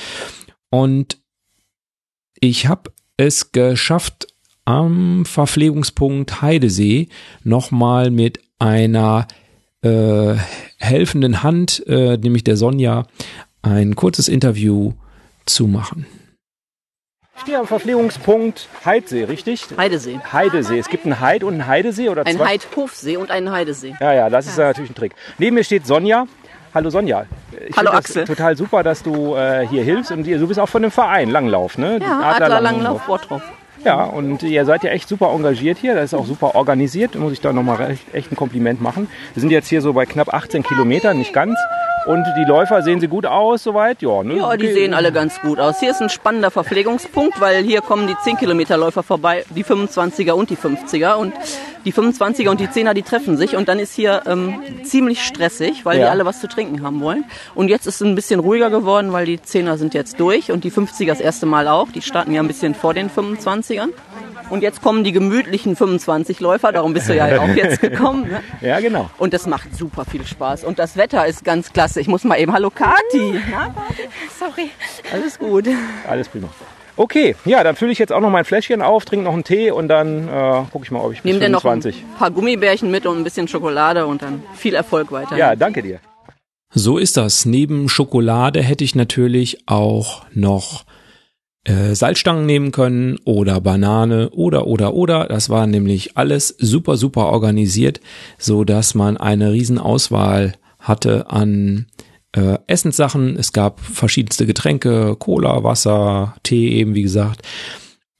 Und 0.71 1.19
ich 2.41 2.67
habe 2.67 2.93
es 3.17 3.53
geschafft, 3.53 4.29
am 4.65 5.25
Verpflegungspunkt 5.25 6.41
Heidesee 6.41 7.09
nochmal 7.43 8.11
mit 8.11 8.41
einer 8.59 9.27
äh, 9.83 10.35
helfenden 10.79 11.43
Hand, 11.43 11.85
äh, 11.87 12.17
nämlich 12.17 12.45
der 12.45 12.57
Sonja, 12.57 13.07
ein 13.63 13.97
kurzes 13.97 14.29
Interview 14.29 14.93
zu 15.47 15.67
machen. 15.67 16.07
Ich 17.37 17.43
stehe 17.43 17.59
am 17.59 17.67
Verpflegungspunkt 17.67 18.69
Heidsee, 18.85 19.25
richtig? 19.25 19.67
Heidesee. 19.77 20.21
Heidesee. 20.33 20.79
Es 20.79 20.89
gibt 20.89 21.07
einen 21.07 21.19
Heid 21.21 21.43
und 21.45 21.55
einen 21.55 21.67
Heidesee 21.67 22.09
oder 22.11 22.27
Ein 22.27 22.37
zwei? 22.37 22.47
Heidhofsee 22.47 23.17
und 23.17 23.31
einen 23.31 23.51
Heidesee. 23.51 23.95
Ja, 24.01 24.13
ja, 24.13 24.31
das 24.31 24.47
ist 24.47 24.59
ja 24.59 24.67
natürlich 24.67 24.91
ein 24.91 24.95
Trick. 24.95 25.13
Neben 25.39 25.55
mir 25.55 25.65
steht 25.65 25.87
Sonja. 25.87 26.27
Hallo 26.75 26.91
Sonja. 26.91 27.25
Ich 27.69 27.77
Hallo 27.77 27.91
Axel. 27.91 28.25
Total 28.25 28.57
super, 28.57 28.83
dass 28.83 29.03
du 29.03 29.35
äh, 29.35 29.67
hier 29.67 29.83
hilfst 29.83 30.13
und 30.13 30.27
du 30.27 30.47
bist 30.47 30.61
auch 30.61 30.69
von 30.69 30.83
dem 30.83 30.91
Verein 30.91 31.31
Langlauf, 31.31 31.79
ne? 31.79 31.99
Ja, 32.01 32.21
Adler 32.21 32.61
Langlauf 32.61 33.03
Bottrop. 33.07 33.43
Ja, 33.85 34.05
und 34.05 34.43
ihr 34.43 34.65
seid 34.65 34.85
ja 34.85 34.91
echt 34.91 35.09
super 35.09 35.33
engagiert 35.35 35.79
hier. 35.79 35.95
Das 35.95 36.05
ist 36.05 36.15
auch 36.15 36.27
super 36.27 36.55
organisiert. 36.55 37.15
Da 37.15 37.19
muss 37.19 37.33
ich 37.33 37.41
da 37.41 37.53
nochmal 37.53 37.97
echt 38.13 38.31
ein 38.31 38.37
Kompliment 38.37 38.81
machen. 38.81 39.09
Wir 39.35 39.41
sind 39.41 39.51
jetzt 39.51 39.69
hier 39.69 39.81
so 39.81 39.93
bei 39.93 40.07
knapp 40.07 40.33
18 40.33 40.63
Kilometern, 40.63 41.19
nicht 41.19 41.33
ganz. 41.33 41.59
Und 42.07 42.25
die 42.37 42.45
Läufer 42.45 42.83
sehen 42.83 42.99
sie 43.01 43.07
gut 43.07 43.27
aus 43.27 43.63
soweit? 43.63 44.03
Ja, 44.03 44.25
ne? 44.25 44.35
Ja, 44.37 44.57
die 44.57 44.65
Okay. 44.67 44.75
sehen 44.75 44.95
alle 44.95 45.13
ganz 45.13 45.41
gut 45.41 45.61
aus. 45.61 45.79
Hier 45.79 45.93
ist 45.93 46.03
ein 46.03 46.09
spannender 46.09 46.51
Verpflegungspunkt, 46.51 47.41
weil 47.41 47.63
hier 47.63 47.81
kommen 47.81 48.09
die 48.09 48.17
10 48.25 48.39
Kilometer 48.39 48.77
Läufer 48.77 49.05
vorbei, 49.05 49.45
die 49.51 49.65
25er 49.65 50.33
und 50.33 50.51
die 50.51 50.57
50er. 50.57 51.15
Und 51.15 51.33
die 51.85 51.93
25er 51.93 52.49
und 52.51 52.61
die 52.61 52.69
10er, 52.69 52.95
die 52.95 53.03
treffen 53.03 53.37
sich. 53.37 53.57
Und 53.57 53.69
dann 53.69 53.79
ist 53.79 53.95
hier 53.95 54.23
ähm, 54.27 54.61
ziemlich 54.85 55.23
stressig, 55.25 55.85
weil 55.85 55.97
die 55.97 56.03
Ja. 56.03 56.11
alle 56.11 56.25
was 56.25 56.41
zu 56.41 56.49
trinken 56.49 56.83
haben 56.85 57.01
wollen. 57.01 57.25
Und 57.55 57.69
jetzt 57.69 57.87
ist 57.87 57.97
es 57.97 58.01
ein 58.07 58.15
bisschen 58.15 58.41
ruhiger 58.41 58.71
geworden, 58.71 59.13
weil 59.13 59.27
die 59.27 59.39
10er 59.39 59.77
sind 59.77 59.95
jetzt 59.95 60.19
durch 60.21 60.51
und 60.53 60.65
die 60.65 60.71
50er 60.73 61.07
das 61.07 61.21
erste 61.21 61.47
Mal 61.47 61.69
auch. 61.69 61.91
Die 61.91 62.03
starten 62.03 62.33
ja 62.33 62.41
ein 62.43 62.49
bisschen 62.49 62.75
vor 62.75 62.95
den 62.95 63.11
25ern. 63.11 63.89
Und 64.51 64.63
jetzt 64.63 64.83
kommen 64.83 65.03
die 65.03 65.13
gemütlichen 65.13 65.77
25 65.77 66.41
Läufer, 66.41 66.73
darum 66.73 66.93
bist 66.93 67.09
du 67.09 67.15
ja 67.17 67.41
auch 67.41 67.49
jetzt 67.55 67.81
gekommen. 67.81 68.29
Ne? 68.29 68.41
Ja, 68.61 68.81
genau. 68.81 69.09
Und 69.17 69.33
das 69.33 69.47
macht 69.47 69.75
super 69.75 70.05
viel 70.05 70.27
Spaß. 70.27 70.65
Und 70.65 70.79
das 70.79 70.97
Wetter 70.97 71.27
ist 71.27 71.43
ganz 71.45 71.73
klasse. 71.73 72.01
Ich 72.01 72.09
muss 72.09 72.25
mal 72.25 72.39
eben, 72.39 72.53
hallo 72.53 72.69
Kati. 72.71 73.41
Na, 73.51 73.75
Sorry. 74.39 74.71
alles 75.13 75.39
gut. 75.39 75.69
Alles 76.07 76.29
prima. 76.29 76.49
Okay, 76.97 77.35
ja, 77.45 77.65
dann 77.65 77.77
fülle 77.77 77.93
ich 77.93 77.99
jetzt 77.99 78.13
auch 78.13 78.21
noch 78.21 78.31
mein 78.31 78.45
Fläschchen 78.45 78.83
auf, 78.83 79.05
trinke 79.05 79.25
noch 79.25 79.33
einen 79.33 79.45
Tee 79.45 79.71
und 79.71 79.89
dann 79.89 80.29
äh, 80.29 80.63
gucke 80.71 80.85
ich 80.85 80.91
mal, 80.91 81.01
ob 81.01 81.13
ich 81.13 81.23
bis 81.23 81.33
Nimm 81.33 81.41
dir 81.41 81.49
noch 81.49 81.65
ein 81.65 81.83
25. 81.83 82.05
paar 82.19 82.31
Gummibärchen 82.31 82.91
mit 82.91 83.07
und 83.07 83.19
ein 83.19 83.25
bisschen 83.25 83.49
Schokolade 83.49 84.07
und 84.07 84.23
dann 84.23 84.43
viel 84.55 84.75
Erfolg 84.75 85.11
weiter. 85.11 85.37
Ja, 85.37 85.57
danke 85.57 85.83
dir. 85.83 86.01
So 86.75 86.99
ist 86.99 87.17
das. 87.17 87.45
Neben 87.45 87.89
Schokolade 87.89 88.63
hätte 88.63 88.85
ich 88.85 88.95
natürlich 88.95 89.69
auch 89.69 90.25
noch 90.33 90.85
äh, 91.65 91.95
Salzstangen 91.95 92.47
nehmen 92.47 92.73
können 92.73 93.19
oder 93.25 93.61
Banane 93.61 94.31
oder 94.31 94.67
oder 94.67 94.95
oder. 94.95 95.27
Das 95.27 95.51
war 95.51 95.67
nämlich 95.67 96.17
alles 96.17 96.49
super 96.59 96.97
super 96.97 97.27
organisiert, 97.27 98.01
so 98.39 98.65
dass 98.65 98.95
man 98.95 99.17
eine 99.17 99.53
riesen 99.53 99.79
Auswahl 99.79 100.55
hatte 100.79 101.31
an 101.31 101.87
äh, 102.33 102.59
Essenssachen. 102.67 103.37
Es 103.37 103.53
gab 103.53 103.81
verschiedenste 103.81 104.47
Getränke, 104.47 105.17
Cola, 105.19 105.63
Wasser, 105.65 106.35
Tee 106.43 106.69
eben 106.71 106.95
wie 106.95 107.03
gesagt. 107.03 107.43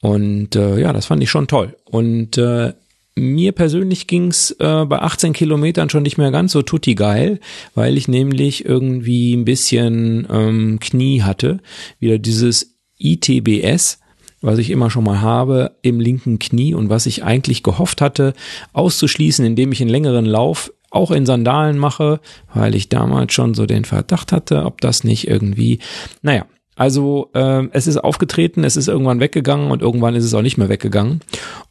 Und 0.01 0.57
äh, 0.57 0.81
ja, 0.81 0.93
das 0.93 1.07
fand 1.07 1.23
ich 1.23 1.31
schon 1.31 1.47
toll. 1.47 1.77
Und 1.85 2.37
äh, 2.37 2.73
mir 3.15 3.53
persönlich 3.53 4.07
ging's 4.07 4.53
äh, 4.59 4.85
bei 4.85 5.01
18 5.01 5.33
Kilometern 5.33 5.91
schon 5.91 6.03
nicht 6.03 6.19
mehr 6.19 6.31
ganz 6.31 6.53
so 6.53 6.63
tutti 6.63 6.95
geil, 6.95 7.41
weil 7.75 7.97
ich 7.97 8.09
nämlich 8.09 8.65
irgendwie 8.65 9.35
ein 9.35 9.45
bisschen 9.45 10.27
ähm, 10.31 10.79
Knie 10.81 11.23
hatte. 11.23 11.61
Wieder 11.99 12.19
dieses 12.19 12.77
ITBS, 12.99 14.01
was 14.41 14.59
ich 14.59 14.71
immer 14.71 14.91
schon 14.91 15.05
mal 15.05 15.21
habe 15.21 15.77
im 15.83 16.01
linken 16.01 16.39
Knie 16.39 16.75
und 16.75 16.89
was 16.89 17.07
ich 17.07 17.23
eigentlich 17.23 17.63
gehofft 17.63 18.01
hatte 18.01 18.35
auszuschließen, 18.73 19.45
indem 19.45 19.73
ich 19.73 19.81
einen 19.81 19.91
längeren 19.91 20.27
Lauf 20.27 20.73
auch 20.93 21.11
in 21.11 21.27
Sandalen 21.27 21.79
mache, 21.79 22.21
weil 22.53 22.75
ich 22.75 22.89
damals 22.89 23.33
schon 23.33 23.55
so 23.55 23.67
den 23.67 23.85
Verdacht 23.85 24.33
hatte, 24.33 24.65
ob 24.65 24.81
das 24.81 25.05
nicht 25.05 25.27
irgendwie, 25.27 25.79
naja, 26.23 26.47
also 26.75 27.31
äh, 27.35 27.69
es 27.73 27.87
ist 27.87 27.99
aufgetreten, 27.99 28.65
es 28.65 28.77
ist 28.77 28.89
irgendwann 28.89 29.21
weggegangen 29.21 29.71
und 29.71 29.83
irgendwann 29.83 30.15
ist 30.15 30.25
es 30.25 30.33
auch 30.33 30.43
nicht 30.43 30.57
mehr 30.57 30.71
weggegangen. 30.71 31.21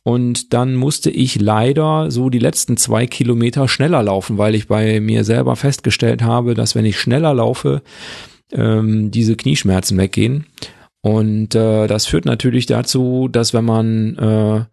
Und 0.04 0.54
dann 0.54 0.76
musste 0.76 1.10
ich 1.10 1.42
leider 1.42 2.12
so 2.12 2.30
die 2.30 2.40
letzten 2.40 2.78
zwei 2.78 3.08
Kilometer 3.08 3.68
schneller 3.68 4.04
laufen, 4.04 4.38
weil 4.38 4.54
ich 4.54 4.68
bei 4.68 5.00
mir 5.00 5.24
selber 5.24 5.56
festgestellt 5.56 6.22
habe, 6.22 6.54
dass 6.54 6.76
wenn 6.76 6.86
ich 6.86 7.00
schneller 7.00 7.34
laufe, 7.34 7.82
ähm, 8.52 9.10
diese 9.10 9.36
Knieschmerzen 9.36 9.98
weggehen. 9.98 10.46
Und 11.02 11.56
äh, 11.56 11.88
das 11.88 12.06
führt 12.06 12.26
natürlich 12.26 12.68
dazu, 12.68 13.28
dass 13.28 13.54
wenn 13.56 13.66
man 13.66 14.18
äh, 14.18 14.66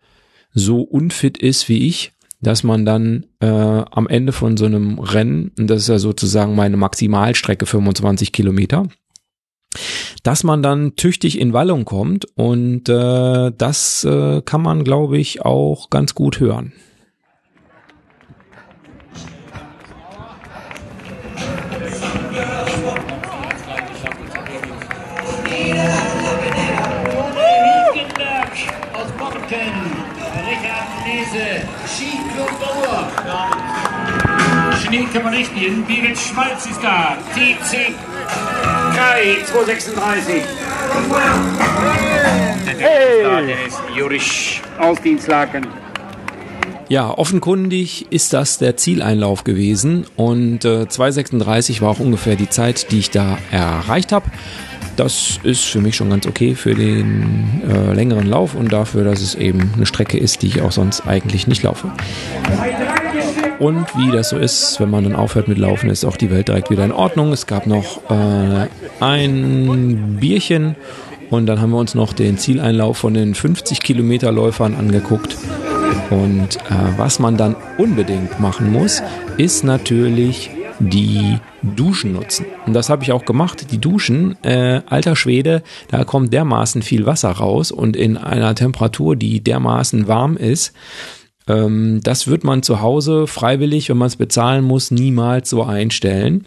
so 0.53 0.83
unfit 0.83 1.39
ist 1.39 1.71
wie 1.71 1.87
ich, 1.87 2.13
dass 2.41 2.63
man 2.63 2.85
dann 2.85 3.27
äh, 3.41 3.47
am 3.47 4.07
Ende 4.09 4.33
von 4.33 4.57
so 4.57 4.67
einem 4.67 4.99
Rennen, 4.99 5.53
und 5.59 5.69
das 5.69 5.83
ist 5.83 5.89
ja 5.89 5.99
sozusagen 5.99 6.55
meine 6.55 6.77
Maximalstrecke 6.77 7.67
25 7.67 8.33
Kilometer, 8.33 8.87
dass 10.23 10.45
man 10.45 10.63
dann 10.63 10.97
tüchtig 10.97 11.39
in 11.39 11.53
Wallung 11.53 11.85
kommt 11.85 12.27
und 12.37 12.89
äh, 12.89 13.53
das 13.57 14.05
äh, 14.05 14.43
kann 14.43 14.63
man, 14.63 14.85
glaube 14.85 15.19
ich, 15.19 15.43
auch 15.43 15.91
ganz 15.91 16.15
gut 16.15 16.41
hören. 16.41 16.73
Schnee 34.89 35.07
kann 35.13 35.23
man 35.23 35.35
nicht 35.35 35.55
nehmen. 35.55 35.85
Birgit 35.85 36.19
Schmalz 36.19 36.65
ist 36.65 36.83
da. 36.83 37.19
TC 37.35 37.93
Kai 38.97 39.37
236. 39.45 40.43
Hey. 42.79 43.47
Der 43.47 43.67
ist 43.67 43.81
Jurisch 43.95 44.63
aus 44.79 44.99
Dienstlaken. 45.03 45.67
Ja, 46.89 47.11
offenkundig 47.11 48.11
ist 48.11 48.33
das 48.33 48.57
der 48.57 48.79
Zieleinlauf 48.79 49.45
gewesen 49.45 50.07
und 50.17 50.65
äh, 50.65 50.85
2,36 50.85 51.83
war 51.83 51.91
auch 51.91 52.01
ungefähr 52.01 52.37
die 52.37 52.49
Zeit, 52.49 52.91
die 52.91 53.01
ich 53.01 53.11
da 53.11 53.37
erreicht 53.51 54.11
habe. 54.11 54.31
Das 54.97 55.39
ist 55.43 55.65
für 55.65 55.81
mich 55.81 55.97
schon 55.97 56.09
ganz 56.09 56.27
okay 56.27 56.55
für 56.55 56.75
den 56.75 57.63
äh, 57.69 57.93
längeren 57.93 58.27
Lauf 58.27 58.55
und 58.55 58.73
dafür, 58.73 59.05
dass 59.05 59.21
es 59.21 59.35
eben 59.35 59.71
eine 59.77 59.85
Strecke 59.85 60.17
ist, 60.17 60.41
die 60.41 60.47
ich 60.47 60.63
auch 60.63 60.73
sonst 60.73 61.07
eigentlich 61.07 61.47
nicht 61.47 61.63
laufe. 61.63 61.93
Und 63.59 63.87
wie 63.97 64.11
das 64.13 64.29
so 64.29 64.37
ist, 64.37 64.79
wenn 64.79 64.91
man 64.91 65.05
dann 65.05 65.17
aufhört 65.17 65.49
mit 65.49 65.59
Laufen, 65.59 65.91
ist 65.91 66.05
auch 66.05 66.17
die 66.17 66.31
Welt 66.31 66.49
direkt 66.49 66.71
wieder 66.71 66.85
in 66.85 66.93
Ordnung. 66.93 67.33
Es 67.33 67.47
gab 67.47 67.67
noch 67.67 68.09
äh, 68.09 68.69
ein 69.01 70.19
Bierchen 70.21 70.77
und 71.31 71.47
dann 71.47 71.61
haben 71.61 71.71
wir 71.71 71.79
uns 71.79 71.95
noch 71.95 72.13
den 72.13 72.39
Zieleinlauf 72.39 72.99
von 72.99 73.15
den 73.15 73.35
50 73.35 73.81
Kilometer 73.81 74.31
Läufern 74.31 74.75
angeguckt. 74.77 75.37
Und 76.11 76.57
äh, 76.57 76.97
was 76.97 77.19
man 77.19 77.37
dann 77.37 77.57
unbedingt 77.77 78.41
machen 78.41 78.73
muss, 78.73 79.03
ist 79.37 79.65
natürlich 79.65 80.51
die 80.79 81.39
Duschen 81.63 82.13
nutzen. 82.13 82.47
Und 82.67 82.75
das 82.75 82.89
habe 82.89 83.03
ich 83.03 83.13
auch 83.13 83.25
gemacht. 83.25 83.73
Die 83.73 83.79
Duschen, 83.79 84.37
äh, 84.45 84.81
alter 84.87 85.17
Schwede, 85.17 85.63
da 85.89 86.05
kommt 86.05 86.33
dermaßen 86.33 86.83
viel 86.83 87.05
Wasser 87.05 87.31
raus 87.31 87.73
und 87.73 87.97
in 87.97 88.17
einer 88.17 88.55
Temperatur, 88.55 89.17
die 89.17 89.41
dermaßen 89.41 90.07
warm 90.07 90.37
ist, 90.37 90.73
ähm, 91.49 92.01
das 92.03 92.29
wird 92.29 92.45
man 92.45 92.63
zu 92.63 92.81
Hause 92.81 93.27
freiwillig, 93.27 93.89
wenn 93.89 93.99
man 93.99 94.09
es 94.09 94.17
bezahlen 94.17 94.65
muss, 94.65 94.91
niemals 94.91 95.51
so 95.51 95.65
einstellen. 95.65 96.47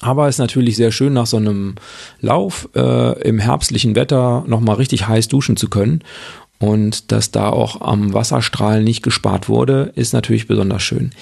Aber 0.00 0.28
es 0.28 0.36
ist 0.36 0.40
natürlich 0.40 0.76
sehr 0.76 0.92
schön, 0.92 1.12
nach 1.12 1.26
so 1.26 1.38
einem 1.38 1.74
Lauf 2.20 2.68
äh, 2.74 3.20
im 3.22 3.38
herbstlichen 3.38 3.96
Wetter 3.96 4.44
nochmal 4.46 4.76
richtig 4.76 5.08
heiß 5.08 5.28
duschen 5.28 5.56
zu 5.56 5.68
können. 5.68 6.02
Und 6.60 7.12
dass 7.12 7.30
da 7.30 7.48
auch 7.50 7.80
am 7.80 8.12
Wasserstrahl 8.14 8.82
nicht 8.82 9.02
gespart 9.02 9.48
wurde, 9.48 9.92
ist 9.94 10.12
natürlich 10.12 10.48
besonders 10.48 10.82
schön. 10.82 11.12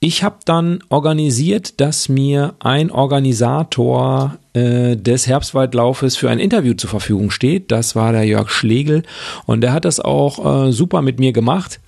Ich 0.00 0.22
habe 0.22 0.36
dann 0.44 0.78
organisiert, 0.90 1.80
dass 1.80 2.08
mir 2.08 2.54
ein 2.60 2.92
Organisator 2.92 4.38
äh, 4.52 4.96
des 4.96 5.26
Herbstwaldlaufes 5.26 6.16
für 6.16 6.30
ein 6.30 6.38
Interview 6.38 6.74
zur 6.74 6.88
Verfügung 6.88 7.32
steht. 7.32 7.72
Das 7.72 7.96
war 7.96 8.12
der 8.12 8.22
Jörg 8.22 8.48
Schlegel 8.48 9.02
und 9.46 9.60
der 9.60 9.72
hat 9.72 9.84
das 9.84 9.98
auch 9.98 10.68
äh, 10.68 10.72
super 10.72 11.02
mit 11.02 11.18
mir 11.18 11.32
gemacht. 11.32 11.80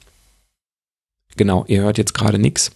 Genau, 1.37 1.65
ihr 1.69 1.83
hört 1.83 1.99
jetzt 1.99 2.13
gerade 2.13 2.41
nichts. 2.41 2.73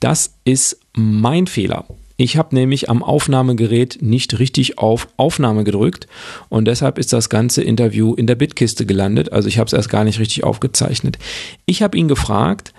Das 0.00 0.34
ist 0.44 0.80
mein 0.94 1.46
Fehler. 1.46 1.84
Ich 2.16 2.38
habe 2.38 2.54
nämlich 2.54 2.88
am 2.88 3.02
Aufnahmegerät 3.02 3.98
nicht 4.00 4.38
richtig 4.38 4.78
auf 4.78 5.08
Aufnahme 5.18 5.64
gedrückt 5.64 6.06
und 6.48 6.66
deshalb 6.66 6.98
ist 6.98 7.12
das 7.12 7.28
ganze 7.28 7.62
Interview 7.62 8.14
in 8.14 8.26
der 8.26 8.36
Bitkiste 8.36 8.86
gelandet. 8.86 9.32
Also 9.32 9.48
ich 9.48 9.58
habe 9.58 9.66
es 9.66 9.74
erst 9.74 9.90
gar 9.90 10.04
nicht 10.04 10.18
richtig 10.18 10.44
aufgezeichnet. 10.44 11.18
Ich 11.66 11.82
habe 11.82 11.98
ihn 11.98 12.08
gefragt, 12.08 12.72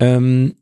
ähm, 0.00 0.54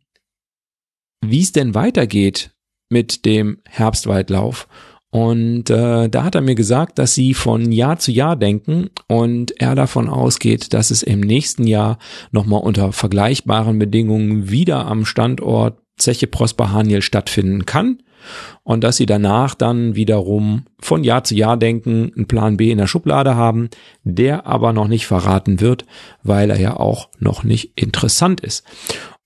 wie 1.31 1.43
es 1.43 1.53
denn 1.53 1.75
weitergeht 1.75 2.51
mit 2.89 3.25
dem 3.25 3.59
Herbstwaldlauf. 3.69 4.69
Und 5.11 5.71
äh, 5.71 6.09
da 6.09 6.25
hat 6.25 6.35
er 6.35 6.41
mir 6.41 6.57
gesagt, 6.57 6.99
dass 6.99 7.15
sie 7.15 7.33
von 7.33 7.73
Jahr 7.73 7.99
zu 7.99 8.13
Jahr 8.13 8.37
denken 8.37 8.91
und 9.09 9.59
er 9.61 9.75
davon 9.75 10.09
ausgeht, 10.09 10.75
dass 10.75 10.91
es 10.91 11.03
im 11.03 11.21
nächsten 11.21 11.67
Jahr 11.67 11.99
nochmal 12.33 12.61
unter 12.61 12.93
vergleichbaren 12.93 13.79
Bedingungen 13.79 14.51
wieder 14.51 14.87
am 14.87 15.05
Standort 15.05 15.79
Zeche 15.97 16.27
Prosper 16.27 16.73
Haniel 16.73 17.01
stattfinden 17.01 17.65
kann 17.65 18.03
und 18.65 18.85
dass 18.85 18.97
sie 18.97 19.07
danach 19.07 19.55
dann 19.55 19.95
wiederum 19.95 20.65
von 20.81 21.05
Jahr 21.05 21.25
zu 21.25 21.35
Jahr 21.35 21.57
denken, 21.57 22.13
einen 22.15 22.27
Plan 22.27 22.57
B 22.57 22.71
in 22.71 22.79
der 22.79 22.87
Schublade 22.87 23.37
haben, 23.37 23.71
der 24.03 24.47
aber 24.47 24.73
noch 24.73 24.89
nicht 24.89 25.07
verraten 25.07 25.61
wird, 25.61 25.87
weil 26.23 26.51
er 26.51 26.61
ja 26.61 26.77
auch 26.77 27.09
noch 27.19 27.45
nicht 27.45 27.73
interessant 27.77 28.41
ist. 28.41 28.65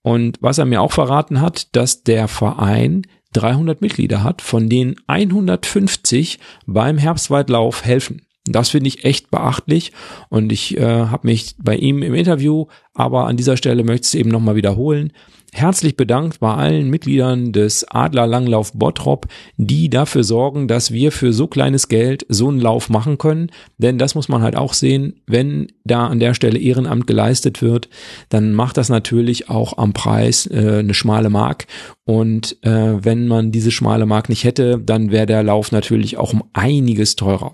Und 0.02 0.38
was 0.40 0.58
er 0.58 0.64
mir 0.64 0.80
auch 0.80 0.92
verraten 0.92 1.40
hat, 1.40 1.74
dass 1.76 2.02
der 2.02 2.28
Verein 2.28 3.02
300 3.32 3.80
Mitglieder 3.80 4.22
hat, 4.24 4.42
von 4.42 4.68
denen 4.68 4.96
150 5.06 6.38
beim 6.66 6.98
Herbstweitlauf 6.98 7.84
helfen. 7.84 8.22
Das 8.46 8.70
finde 8.70 8.88
ich 8.88 9.04
echt 9.04 9.30
beachtlich 9.30 9.92
und 10.30 10.50
ich 10.50 10.76
äh, 10.76 10.82
habe 10.82 11.28
mich 11.28 11.54
bei 11.58 11.76
ihm 11.76 12.02
im 12.02 12.14
Interview, 12.14 12.66
aber 12.94 13.26
an 13.26 13.36
dieser 13.36 13.56
Stelle 13.56 13.84
möchte 13.84 14.06
ich 14.06 14.08
es 14.08 14.14
eben 14.14 14.30
nochmal 14.30 14.56
wiederholen, 14.56 15.12
herzlich 15.52 15.96
bedankt 15.96 16.40
bei 16.40 16.54
allen 16.54 16.90
Mitgliedern 16.90 17.52
des 17.52 17.84
Adler 17.88 18.26
Langlauf 18.26 18.72
Bottrop, 18.72 19.26
die 19.56 19.90
dafür 19.90 20.24
sorgen, 20.24 20.68
dass 20.68 20.92
wir 20.92 21.12
für 21.12 21.32
so 21.32 21.46
kleines 21.46 21.88
Geld 21.88 22.24
so 22.28 22.48
einen 22.48 22.60
Lauf 22.60 22.88
machen 22.88 23.18
können. 23.18 23.50
Denn 23.78 23.98
das 23.98 24.14
muss 24.14 24.28
man 24.28 24.42
halt 24.42 24.56
auch 24.56 24.74
sehen, 24.74 25.20
wenn 25.26 25.68
da 25.84 26.06
an 26.06 26.20
der 26.20 26.34
Stelle 26.34 26.58
Ehrenamt 26.58 27.06
geleistet 27.06 27.62
wird, 27.62 27.88
dann 28.28 28.54
macht 28.54 28.76
das 28.76 28.88
natürlich 28.88 29.48
auch 29.48 29.78
am 29.78 29.92
Preis 29.92 30.46
äh, 30.46 30.78
eine 30.80 30.94
schmale 30.94 31.30
Mark. 31.30 31.66
Und 32.04 32.56
äh, 32.62 33.04
wenn 33.04 33.28
man 33.28 33.52
diese 33.52 33.70
schmale 33.70 34.06
Mark 34.06 34.28
nicht 34.28 34.44
hätte, 34.44 34.78
dann 34.78 35.10
wäre 35.10 35.26
der 35.26 35.42
Lauf 35.42 35.72
natürlich 35.72 36.16
auch 36.16 36.32
um 36.32 36.44
einiges 36.52 37.16
teurer. 37.16 37.52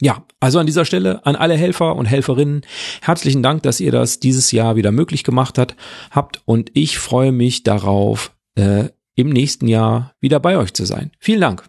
Ja, 0.00 0.26
also 0.40 0.58
an 0.58 0.66
dieser 0.66 0.84
Stelle 0.84 1.24
an 1.24 1.36
alle 1.36 1.56
Helfer 1.56 1.94
und 1.94 2.06
Helferinnen 2.06 2.62
herzlichen 3.00 3.42
Dank, 3.42 3.62
dass 3.62 3.80
ihr 3.80 3.92
das 3.92 4.18
dieses 4.18 4.50
Jahr 4.50 4.76
wieder 4.76 4.90
möglich 4.90 5.22
gemacht 5.22 5.56
hat, 5.56 5.76
habt 6.10 6.42
und 6.46 6.70
ich 6.74 6.98
freue 6.98 7.32
mich 7.32 7.62
darauf, 7.62 8.34
äh, 8.56 8.88
im 9.14 9.30
nächsten 9.30 9.68
Jahr 9.68 10.14
wieder 10.20 10.40
bei 10.40 10.58
euch 10.58 10.74
zu 10.74 10.84
sein. 10.84 11.12
Vielen 11.20 11.40
Dank. 11.40 11.68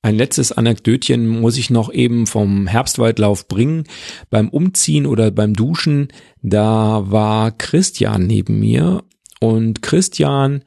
Ein 0.00 0.16
letztes 0.16 0.52
Anekdötchen 0.52 1.26
muss 1.26 1.56
ich 1.56 1.70
noch 1.70 1.90
eben 1.92 2.26
vom 2.26 2.66
Herbstwaldlauf 2.66 3.48
bringen. 3.48 3.84
Beim 4.28 4.50
Umziehen 4.50 5.06
oder 5.06 5.30
beim 5.30 5.54
Duschen, 5.54 6.08
da 6.42 7.10
war 7.10 7.52
Christian 7.52 8.26
neben 8.26 8.58
mir 8.58 9.02
und 9.40 9.80
Christian 9.80 10.62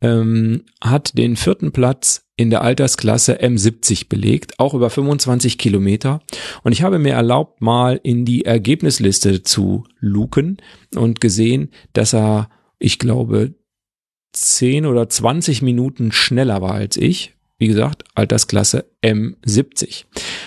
ähm, 0.00 0.64
hat 0.82 1.16
den 1.16 1.36
vierten 1.36 1.70
Platz 1.70 2.26
in 2.40 2.48
der 2.48 2.62
Altersklasse 2.62 3.42
M70 3.42 4.08
belegt, 4.08 4.58
auch 4.58 4.72
über 4.72 4.88
25 4.88 5.58
Kilometer. 5.58 6.22
Und 6.62 6.72
ich 6.72 6.82
habe 6.82 6.98
mir 6.98 7.12
erlaubt, 7.12 7.60
mal 7.60 8.00
in 8.02 8.24
die 8.24 8.46
Ergebnisliste 8.46 9.42
zu 9.42 9.84
luken 9.98 10.56
und 10.94 11.20
gesehen, 11.20 11.68
dass 11.92 12.14
er, 12.14 12.48
ich 12.78 12.98
glaube, 12.98 13.56
10 14.32 14.86
oder 14.86 15.06
20 15.06 15.60
Minuten 15.60 16.12
schneller 16.12 16.62
war 16.62 16.72
als 16.72 16.96
ich. 16.96 17.34
Wie 17.58 17.66
gesagt, 17.66 18.04
Altersklasse 18.14 18.86
M70. 19.04 20.06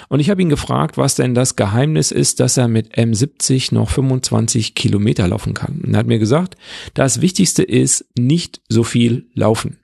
Und 0.09 0.19
ich 0.19 0.31
habe 0.31 0.41
ihn 0.41 0.49
gefragt, 0.49 0.97
was 0.97 1.13
denn 1.13 1.35
das 1.35 1.55
Geheimnis 1.55 2.09
ist, 2.09 2.39
dass 2.39 2.57
er 2.57 2.67
mit 2.67 2.95
M70 2.95 3.71
noch 3.71 3.91
25 3.91 4.73
Kilometer 4.73 5.27
laufen 5.27 5.53
kann. 5.53 5.79
Und 5.85 5.93
er 5.93 5.99
hat 5.99 6.07
mir 6.07 6.17
gesagt, 6.17 6.57
das 6.95 7.21
Wichtigste 7.21 7.61
ist 7.61 8.07
nicht 8.17 8.61
so 8.67 8.83
viel 8.83 9.27
laufen. 9.35 9.77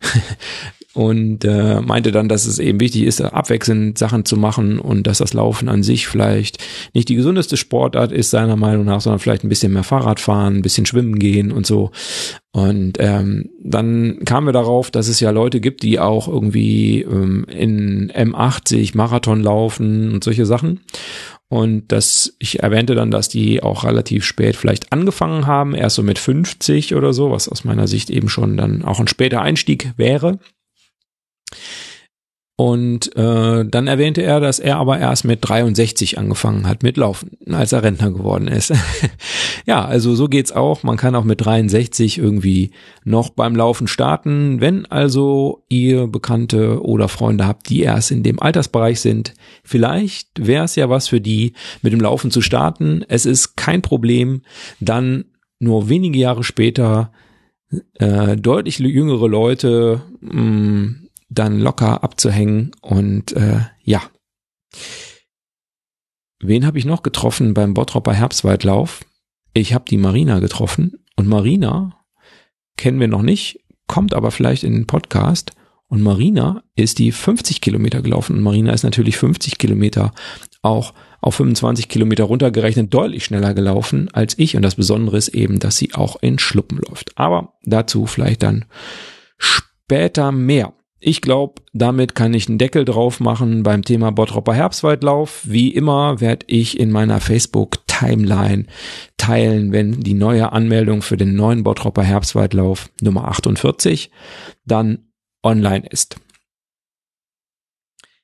und 0.92 1.44
äh, 1.44 1.80
meinte 1.80 2.10
dann, 2.10 2.28
dass 2.28 2.46
es 2.46 2.58
eben 2.58 2.80
wichtig 2.80 3.02
ist, 3.02 3.20
abwechselnd 3.20 3.96
Sachen 3.96 4.24
zu 4.24 4.36
machen 4.36 4.80
und 4.80 5.06
dass 5.06 5.18
das 5.18 5.34
Laufen 5.34 5.68
an 5.68 5.84
sich 5.84 6.08
vielleicht 6.08 6.58
nicht 6.94 7.08
die 7.08 7.14
gesundeste 7.14 7.56
Sportart 7.56 8.10
ist, 8.10 8.30
seiner 8.30 8.56
Meinung 8.56 8.86
nach, 8.86 9.00
sondern 9.00 9.20
vielleicht 9.20 9.44
ein 9.44 9.48
bisschen 9.48 9.72
mehr 9.72 9.84
Fahrrad 9.84 10.18
fahren, 10.18 10.56
ein 10.56 10.62
bisschen 10.62 10.86
schwimmen 10.86 11.18
gehen 11.20 11.52
und 11.52 11.64
so. 11.64 11.92
Und 12.52 12.94
ähm, 12.98 13.50
dann 13.62 14.24
kamen 14.24 14.48
wir 14.48 14.52
darauf, 14.52 14.90
dass 14.90 15.06
es 15.06 15.20
ja 15.20 15.30
Leute 15.30 15.60
gibt, 15.60 15.84
die 15.84 16.00
auch 16.00 16.26
irgendwie 16.26 17.02
ähm, 17.02 17.44
in 17.44 18.10
M80 18.10 18.96
Marathon 18.96 19.40
laufen 19.40 20.12
und 20.12 20.24
solche 20.24 20.46
Sachen. 20.46 20.80
Und 21.46 21.90
das, 21.90 22.34
ich 22.38 22.62
erwähnte 22.62 22.94
dann, 22.94 23.10
dass 23.10 23.28
die 23.28 23.62
auch 23.62 23.84
relativ 23.84 24.24
spät 24.24 24.56
vielleicht 24.56 24.92
angefangen 24.92 25.46
haben, 25.46 25.74
erst 25.74 25.96
so 25.96 26.02
mit 26.02 26.18
50 26.18 26.94
oder 26.94 27.12
so, 27.12 27.30
was 27.30 27.48
aus 27.48 27.64
meiner 27.64 27.88
Sicht 27.88 28.10
eben 28.10 28.28
schon 28.28 28.56
dann 28.56 28.84
auch 28.84 29.00
ein 29.00 29.08
später 29.08 29.42
Einstieg 29.42 29.92
wäre. 29.96 30.38
Und 32.60 33.16
äh, 33.16 33.64
dann 33.64 33.86
erwähnte 33.86 34.20
er, 34.20 34.38
dass 34.38 34.58
er 34.58 34.76
aber 34.76 34.98
erst 34.98 35.24
mit 35.24 35.38
63 35.40 36.18
angefangen 36.18 36.68
hat 36.68 36.82
mit 36.82 36.98
Laufen, 36.98 37.30
als 37.50 37.72
er 37.72 37.82
Rentner 37.82 38.10
geworden 38.10 38.48
ist. 38.48 38.74
ja, 39.66 39.82
also 39.82 40.14
so 40.14 40.28
geht's 40.28 40.52
auch. 40.52 40.82
Man 40.82 40.98
kann 40.98 41.14
auch 41.14 41.24
mit 41.24 41.42
63 41.42 42.18
irgendwie 42.18 42.72
noch 43.02 43.30
beim 43.30 43.56
Laufen 43.56 43.88
starten. 43.88 44.60
Wenn 44.60 44.84
also 44.84 45.64
ihr 45.70 46.06
Bekannte 46.06 46.82
oder 46.82 47.08
Freunde 47.08 47.46
habt, 47.46 47.70
die 47.70 47.80
erst 47.80 48.10
in 48.10 48.22
dem 48.22 48.38
Altersbereich 48.38 49.00
sind, 49.00 49.32
vielleicht 49.64 50.46
wäre 50.46 50.66
es 50.66 50.76
ja 50.76 50.90
was 50.90 51.08
für 51.08 51.22
die, 51.22 51.54
mit 51.80 51.94
dem 51.94 52.00
Laufen 52.02 52.30
zu 52.30 52.42
starten. 52.42 53.06
Es 53.08 53.24
ist 53.24 53.56
kein 53.56 53.80
Problem, 53.80 54.42
dann 54.80 55.24
nur 55.60 55.88
wenige 55.88 56.18
Jahre 56.18 56.44
später 56.44 57.10
äh, 57.94 58.36
deutlich 58.36 58.80
jüngere 58.80 59.28
Leute 59.28 60.02
mh, 60.20 60.42
mm, 60.42 61.09
dann 61.30 61.60
locker 61.60 62.02
abzuhängen 62.02 62.72
und 62.82 63.32
äh, 63.32 63.60
ja. 63.82 64.02
Wen 66.40 66.66
habe 66.66 66.78
ich 66.78 66.84
noch 66.84 67.02
getroffen 67.02 67.54
beim 67.54 67.74
Bottropper 67.74 68.12
Herbstwaldlauf? 68.12 69.04
Ich 69.54 69.74
habe 69.74 69.84
die 69.88 69.96
Marina 69.96 70.40
getroffen 70.40 71.04
und 71.16 71.28
Marina 71.28 72.04
kennen 72.76 73.00
wir 73.00 73.08
noch 73.08 73.22
nicht, 73.22 73.60
kommt 73.86 74.14
aber 74.14 74.30
vielleicht 74.30 74.64
in 74.64 74.72
den 74.72 74.86
Podcast. 74.86 75.52
Und 75.86 76.02
Marina 76.02 76.62
ist 76.76 76.98
die 77.00 77.10
50 77.10 77.60
Kilometer 77.60 78.00
gelaufen 78.00 78.36
und 78.36 78.42
Marina 78.42 78.72
ist 78.72 78.84
natürlich 78.84 79.16
50 79.16 79.58
Kilometer 79.58 80.12
auch 80.62 80.94
auf 81.20 81.34
25 81.34 81.88
Kilometer 81.88 82.24
runtergerechnet 82.24 82.94
deutlich 82.94 83.24
schneller 83.24 83.54
gelaufen 83.54 84.08
als 84.12 84.38
ich. 84.38 84.56
Und 84.56 84.62
das 84.62 84.76
Besondere 84.76 85.16
ist 85.16 85.28
eben, 85.28 85.58
dass 85.58 85.76
sie 85.76 85.94
auch 85.94 86.22
in 86.22 86.38
Schluppen 86.38 86.78
läuft. 86.78 87.18
Aber 87.18 87.54
dazu 87.64 88.06
vielleicht 88.06 88.42
dann 88.42 88.66
später 89.36 90.32
mehr. 90.32 90.72
Ich 91.02 91.22
glaube, 91.22 91.62
damit 91.72 92.14
kann 92.14 92.34
ich 92.34 92.46
einen 92.48 92.58
Deckel 92.58 92.84
drauf 92.84 93.20
machen 93.20 93.62
beim 93.62 93.82
Thema 93.82 94.12
Bottropper 94.12 94.52
Herbstwaldlauf. 94.52 95.40
Wie 95.44 95.70
immer 95.70 96.20
werde 96.20 96.44
ich 96.46 96.78
in 96.78 96.90
meiner 96.90 97.20
Facebook-Timeline 97.20 98.66
teilen, 99.16 99.72
wenn 99.72 100.00
die 100.00 100.12
neue 100.12 100.52
Anmeldung 100.52 101.00
für 101.00 101.16
den 101.16 101.34
neuen 101.34 101.64
Bottropper 101.64 102.02
Herbstwaldlauf 102.02 102.90
Nummer 103.00 103.28
48 103.28 104.10
dann 104.66 105.10
online 105.42 105.86
ist. 105.88 106.16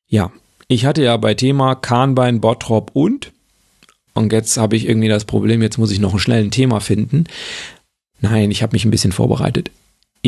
Ja, 0.06 0.30
ich 0.68 0.84
hatte 0.84 1.02
ja 1.02 1.16
bei 1.16 1.32
Thema 1.32 1.76
Kahnbein, 1.76 2.42
Bottrop 2.42 2.90
und 2.92 3.32
und 4.12 4.32
jetzt 4.32 4.56
habe 4.56 4.76
ich 4.76 4.88
irgendwie 4.88 5.08
das 5.08 5.26
Problem, 5.26 5.62
jetzt 5.62 5.78
muss 5.78 5.90
ich 5.90 5.98
noch 5.98 6.14
ein 6.14 6.18
schnelles 6.18 6.50
Thema 6.50 6.80
finden. 6.80 7.24
Nein, 8.20 8.50
ich 8.50 8.62
habe 8.62 8.74
mich 8.74 8.84
ein 8.84 8.90
bisschen 8.90 9.12
vorbereitet. 9.12 9.70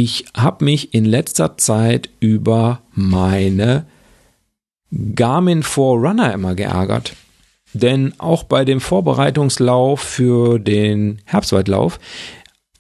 Ich 0.01 0.27
habe 0.37 0.65
mich 0.65 0.95
in 0.95 1.05
letzter 1.05 1.57
Zeit 1.57 2.09
über 2.21 2.83
meine 2.93 3.85
Garmin 5.17 5.65
Forerunner 5.65 6.33
immer 6.33 6.55
geärgert. 6.55 7.17
Denn 7.73 8.15
auch 8.19 8.45
bei 8.45 8.65
dem 8.65 8.81
Vorbereitungslauf 8.81 9.99
für 9.99 10.61
den 10.61 11.19
Herbstwaldlauf 11.25 11.99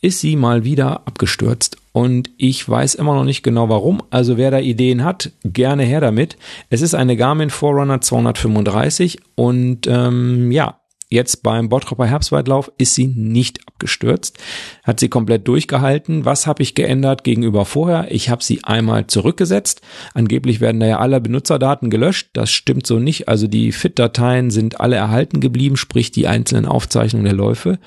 ist 0.00 0.20
sie 0.20 0.36
mal 0.36 0.62
wieder 0.62 1.08
abgestürzt. 1.08 1.78
Und 1.90 2.30
ich 2.36 2.68
weiß 2.68 2.94
immer 2.94 3.14
noch 3.14 3.24
nicht 3.24 3.42
genau 3.42 3.68
warum. 3.68 4.00
Also 4.10 4.36
wer 4.36 4.52
da 4.52 4.60
Ideen 4.60 5.02
hat, 5.02 5.32
gerne 5.42 5.82
her 5.82 6.00
damit. 6.00 6.36
Es 6.70 6.82
ist 6.82 6.94
eine 6.94 7.16
Garmin 7.16 7.50
Forerunner 7.50 8.00
235 8.00 9.18
und 9.34 9.88
ähm, 9.88 10.52
ja, 10.52 10.77
Jetzt 11.10 11.42
beim 11.42 11.70
Bottropper 11.70 12.04
Herbstwaldlauf 12.04 12.70
ist 12.76 12.94
sie 12.94 13.06
nicht 13.06 13.66
abgestürzt, 13.66 14.36
hat 14.84 15.00
sie 15.00 15.08
komplett 15.08 15.48
durchgehalten. 15.48 16.26
Was 16.26 16.46
habe 16.46 16.62
ich 16.62 16.74
geändert 16.74 17.24
gegenüber 17.24 17.64
vorher? 17.64 18.08
Ich 18.10 18.28
habe 18.28 18.44
sie 18.44 18.62
einmal 18.64 19.06
zurückgesetzt. 19.06 19.80
Angeblich 20.12 20.60
werden 20.60 20.80
da 20.80 20.86
ja 20.86 20.98
alle 20.98 21.22
Benutzerdaten 21.22 21.88
gelöscht. 21.88 22.28
Das 22.34 22.50
stimmt 22.50 22.86
so 22.86 22.98
nicht. 22.98 23.26
Also 23.26 23.46
die 23.46 23.72
FIT-Dateien 23.72 24.50
sind 24.50 24.80
alle 24.80 24.96
erhalten 24.96 25.40
geblieben, 25.40 25.78
sprich 25.78 26.10
die 26.10 26.26
einzelnen 26.26 26.66
Aufzeichnungen 26.66 27.24
der 27.24 27.34
Läufe. 27.34 27.78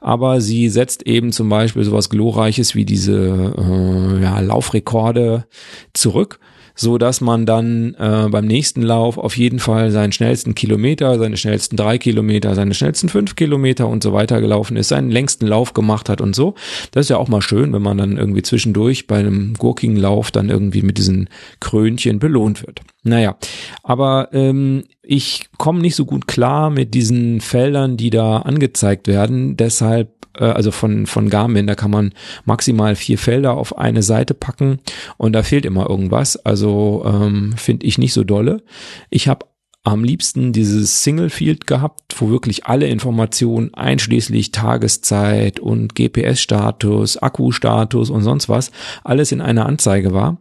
Aber 0.00 0.40
sie 0.40 0.70
setzt 0.70 1.02
eben 1.02 1.32
zum 1.32 1.50
Beispiel 1.50 1.84
sowas 1.84 2.08
Glorreiches 2.08 2.74
wie 2.74 2.86
diese 2.86 3.52
äh, 3.58 4.22
ja, 4.22 4.40
Laufrekorde 4.40 5.46
zurück 5.92 6.40
so 6.76 6.98
dass 6.98 7.20
man 7.20 7.46
dann 7.46 7.94
äh, 7.98 8.28
beim 8.30 8.46
nächsten 8.46 8.82
Lauf 8.82 9.18
auf 9.18 9.36
jeden 9.36 9.58
Fall 9.58 9.90
seinen 9.90 10.12
schnellsten 10.12 10.54
Kilometer, 10.54 11.18
seine 11.18 11.36
schnellsten 11.36 11.76
drei 11.76 11.98
Kilometer, 11.98 12.54
seine 12.54 12.74
schnellsten 12.74 13.08
fünf 13.08 13.34
Kilometer 13.34 13.88
und 13.88 14.02
so 14.02 14.12
weiter 14.12 14.40
gelaufen 14.40 14.76
ist, 14.76 14.88
seinen 14.88 15.10
längsten 15.10 15.46
Lauf 15.46 15.72
gemacht 15.72 16.08
hat 16.08 16.20
und 16.20 16.36
so. 16.36 16.54
Das 16.92 17.06
ist 17.06 17.10
ja 17.10 17.16
auch 17.16 17.28
mal 17.28 17.42
schön, 17.42 17.72
wenn 17.72 17.82
man 17.82 17.98
dann 17.98 18.16
irgendwie 18.16 18.42
zwischendurch 18.42 19.06
bei 19.06 19.18
einem 19.18 19.54
gurkigen 19.54 19.96
Lauf 19.96 20.30
dann 20.30 20.50
irgendwie 20.50 20.82
mit 20.82 20.98
diesen 20.98 21.28
Krönchen 21.60 22.18
belohnt 22.18 22.64
wird. 22.66 22.82
Naja, 23.02 23.36
aber 23.82 24.30
ähm, 24.32 24.84
ich 25.02 25.48
komme 25.58 25.80
nicht 25.80 25.94
so 25.94 26.04
gut 26.04 26.26
klar 26.26 26.70
mit 26.70 26.92
diesen 26.92 27.40
Feldern, 27.40 27.96
die 27.96 28.10
da 28.10 28.38
angezeigt 28.38 29.06
werden. 29.06 29.56
Deshalb 29.56 30.15
also 30.44 30.70
von, 30.70 31.06
von 31.06 31.28
Garmin, 31.28 31.66
da 31.66 31.74
kann 31.74 31.90
man 31.90 32.12
maximal 32.44 32.94
vier 32.96 33.18
Felder 33.18 33.54
auf 33.54 33.78
eine 33.78 34.02
Seite 34.02 34.34
packen 34.34 34.80
und 35.16 35.32
da 35.32 35.42
fehlt 35.42 35.66
immer 35.66 35.88
irgendwas. 35.88 36.36
Also 36.36 37.04
ähm, 37.06 37.54
finde 37.56 37.86
ich 37.86 37.98
nicht 37.98 38.12
so 38.12 38.24
dolle. 38.24 38.62
Ich 39.10 39.28
habe 39.28 39.46
am 39.86 40.02
liebsten 40.02 40.52
dieses 40.52 41.04
Single 41.04 41.30
Field 41.30 41.68
gehabt, 41.68 42.16
wo 42.18 42.28
wirklich 42.28 42.66
alle 42.66 42.88
Informationen 42.88 43.72
einschließlich 43.72 44.50
Tageszeit 44.50 45.60
und 45.60 45.94
GPS-Status, 45.94 47.18
Akkustatus 47.18 48.10
und 48.10 48.22
sonst 48.22 48.48
was, 48.48 48.72
alles 49.04 49.30
in 49.30 49.40
einer 49.40 49.66
Anzeige 49.66 50.12
war. 50.12 50.38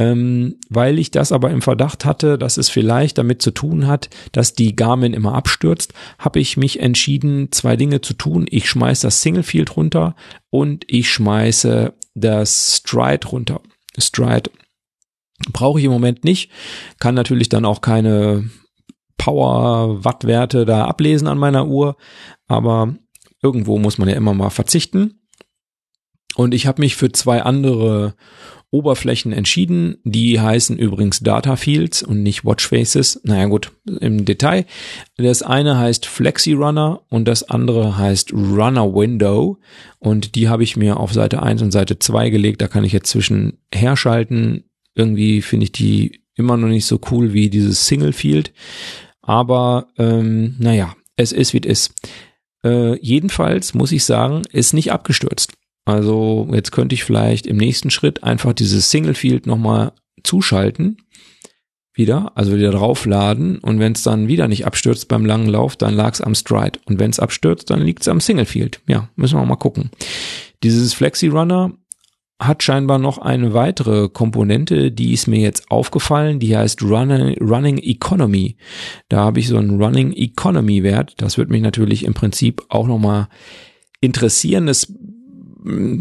Ähm, 0.00 0.56
weil 0.70 0.98
ich 0.98 1.10
das 1.10 1.30
aber 1.30 1.50
im 1.50 1.60
Verdacht 1.60 2.06
hatte, 2.06 2.38
dass 2.38 2.56
es 2.56 2.70
vielleicht 2.70 3.18
damit 3.18 3.42
zu 3.42 3.50
tun 3.50 3.86
hat, 3.86 4.08
dass 4.32 4.54
die 4.54 4.74
Garmin 4.74 5.12
immer 5.12 5.34
abstürzt, 5.34 5.92
habe 6.18 6.40
ich 6.40 6.56
mich 6.56 6.80
entschieden, 6.80 7.52
zwei 7.52 7.76
Dinge 7.76 8.00
zu 8.00 8.14
tun. 8.14 8.46
Ich 8.48 8.66
schmeiße 8.66 9.06
das 9.06 9.20
Single 9.20 9.42
Field 9.42 9.76
runter 9.76 10.16
und 10.48 10.86
ich 10.88 11.10
schmeiße 11.10 11.92
das 12.14 12.76
Stride 12.78 13.28
runter. 13.28 13.60
Stride 13.98 14.50
brauche 15.52 15.78
ich 15.78 15.84
im 15.84 15.92
Moment 15.92 16.24
nicht, 16.24 16.50
kann 16.98 17.14
natürlich 17.14 17.50
dann 17.50 17.66
auch 17.66 17.82
keine 17.82 18.48
Power-Wattwerte 19.18 20.64
da 20.64 20.86
ablesen 20.86 21.28
an 21.28 21.36
meiner 21.36 21.66
Uhr, 21.66 21.98
aber 22.46 22.94
irgendwo 23.42 23.78
muss 23.78 23.98
man 23.98 24.08
ja 24.08 24.14
immer 24.14 24.32
mal 24.32 24.48
verzichten. 24.48 25.20
Und 26.36 26.54
ich 26.54 26.66
habe 26.66 26.80
mich 26.80 26.96
für 26.96 27.12
zwei 27.12 27.42
andere 27.42 28.14
Oberflächen 28.70 29.32
entschieden. 29.32 29.96
Die 30.04 30.40
heißen 30.40 30.78
übrigens 30.78 31.20
Data 31.20 31.56
Fields 31.56 32.02
und 32.02 32.22
nicht 32.22 32.44
Watch 32.44 32.68
Faces. 32.68 33.20
Naja 33.24 33.46
gut, 33.46 33.72
im 34.00 34.24
Detail. 34.24 34.64
Das 35.16 35.42
eine 35.42 35.78
heißt 35.78 36.06
Flexi 36.06 36.52
Runner 36.52 37.02
und 37.08 37.26
das 37.26 37.42
andere 37.42 37.98
heißt 37.98 38.32
Runner 38.32 38.94
Window. 38.94 39.58
Und 39.98 40.34
die 40.36 40.48
habe 40.48 40.62
ich 40.62 40.76
mir 40.76 40.98
auf 40.98 41.12
Seite 41.12 41.42
1 41.42 41.62
und 41.62 41.72
Seite 41.72 41.98
2 41.98 42.30
gelegt. 42.30 42.62
Da 42.62 42.68
kann 42.68 42.84
ich 42.84 42.92
jetzt 42.92 43.10
zwischen 43.10 43.58
herschalten. 43.74 44.64
Irgendwie 44.94 45.42
finde 45.42 45.64
ich 45.64 45.72
die 45.72 46.22
immer 46.34 46.56
noch 46.56 46.68
nicht 46.68 46.86
so 46.86 47.00
cool 47.10 47.32
wie 47.32 47.50
dieses 47.50 47.86
Single 47.86 48.12
Field. 48.12 48.52
Aber 49.20 49.88
ähm, 49.98 50.56
naja, 50.58 50.94
es 51.16 51.32
ist, 51.32 51.52
wie 51.52 51.60
es 51.64 51.66
ist. 51.66 51.94
Äh, 52.64 52.98
jedenfalls 53.00 53.74
muss 53.74 53.92
ich 53.92 54.04
sagen, 54.04 54.42
ist 54.52 54.74
nicht 54.74 54.92
abgestürzt. 54.92 55.52
Also 55.90 56.48
jetzt 56.52 56.72
könnte 56.72 56.94
ich 56.94 57.04
vielleicht 57.04 57.46
im 57.46 57.56
nächsten 57.56 57.90
Schritt 57.90 58.22
einfach 58.22 58.52
dieses 58.52 58.90
Single 58.90 59.14
Field 59.14 59.46
nochmal 59.46 59.92
zuschalten. 60.22 60.98
Wieder, 61.92 62.32
also 62.36 62.56
wieder 62.56 62.70
draufladen 62.70 63.58
und 63.58 63.80
wenn 63.80 63.92
es 63.92 64.04
dann 64.04 64.28
wieder 64.28 64.46
nicht 64.46 64.64
abstürzt 64.64 65.08
beim 65.08 65.26
langen 65.26 65.48
Lauf, 65.48 65.76
dann 65.76 65.92
lag 65.92 66.14
es 66.14 66.20
am 66.20 66.36
Stride. 66.36 66.78
Und 66.86 67.00
wenn 67.00 67.10
es 67.10 67.18
abstürzt, 67.18 67.68
dann 67.68 67.82
liegt 67.82 68.02
es 68.02 68.08
am 68.08 68.20
Single 68.20 68.46
Field. 68.46 68.80
Ja, 68.86 69.08
müssen 69.16 69.38
wir 69.38 69.44
mal 69.44 69.56
gucken. 69.56 69.90
Dieses 70.62 70.94
Flexi 70.94 71.26
Runner 71.26 71.72
hat 72.40 72.62
scheinbar 72.62 72.98
noch 72.98 73.18
eine 73.18 73.52
weitere 73.52 74.08
Komponente, 74.08 74.90
die 74.90 75.12
ist 75.12 75.26
mir 75.26 75.40
jetzt 75.40 75.70
aufgefallen, 75.70 76.38
die 76.38 76.56
heißt 76.56 76.82
Running, 76.82 77.36
Running 77.38 77.78
Economy. 77.78 78.56
Da 79.08 79.18
habe 79.18 79.40
ich 79.40 79.48
so 79.48 79.58
einen 79.58 79.82
Running 79.82 80.12
Economy 80.12 80.82
Wert. 80.82 81.14
Das 81.18 81.36
wird 81.36 81.50
mich 81.50 81.60
natürlich 81.60 82.04
im 82.04 82.14
Prinzip 82.14 82.62
auch 82.70 82.86
nochmal 82.86 83.28
interessieren. 84.00 84.66
Das 84.66 84.90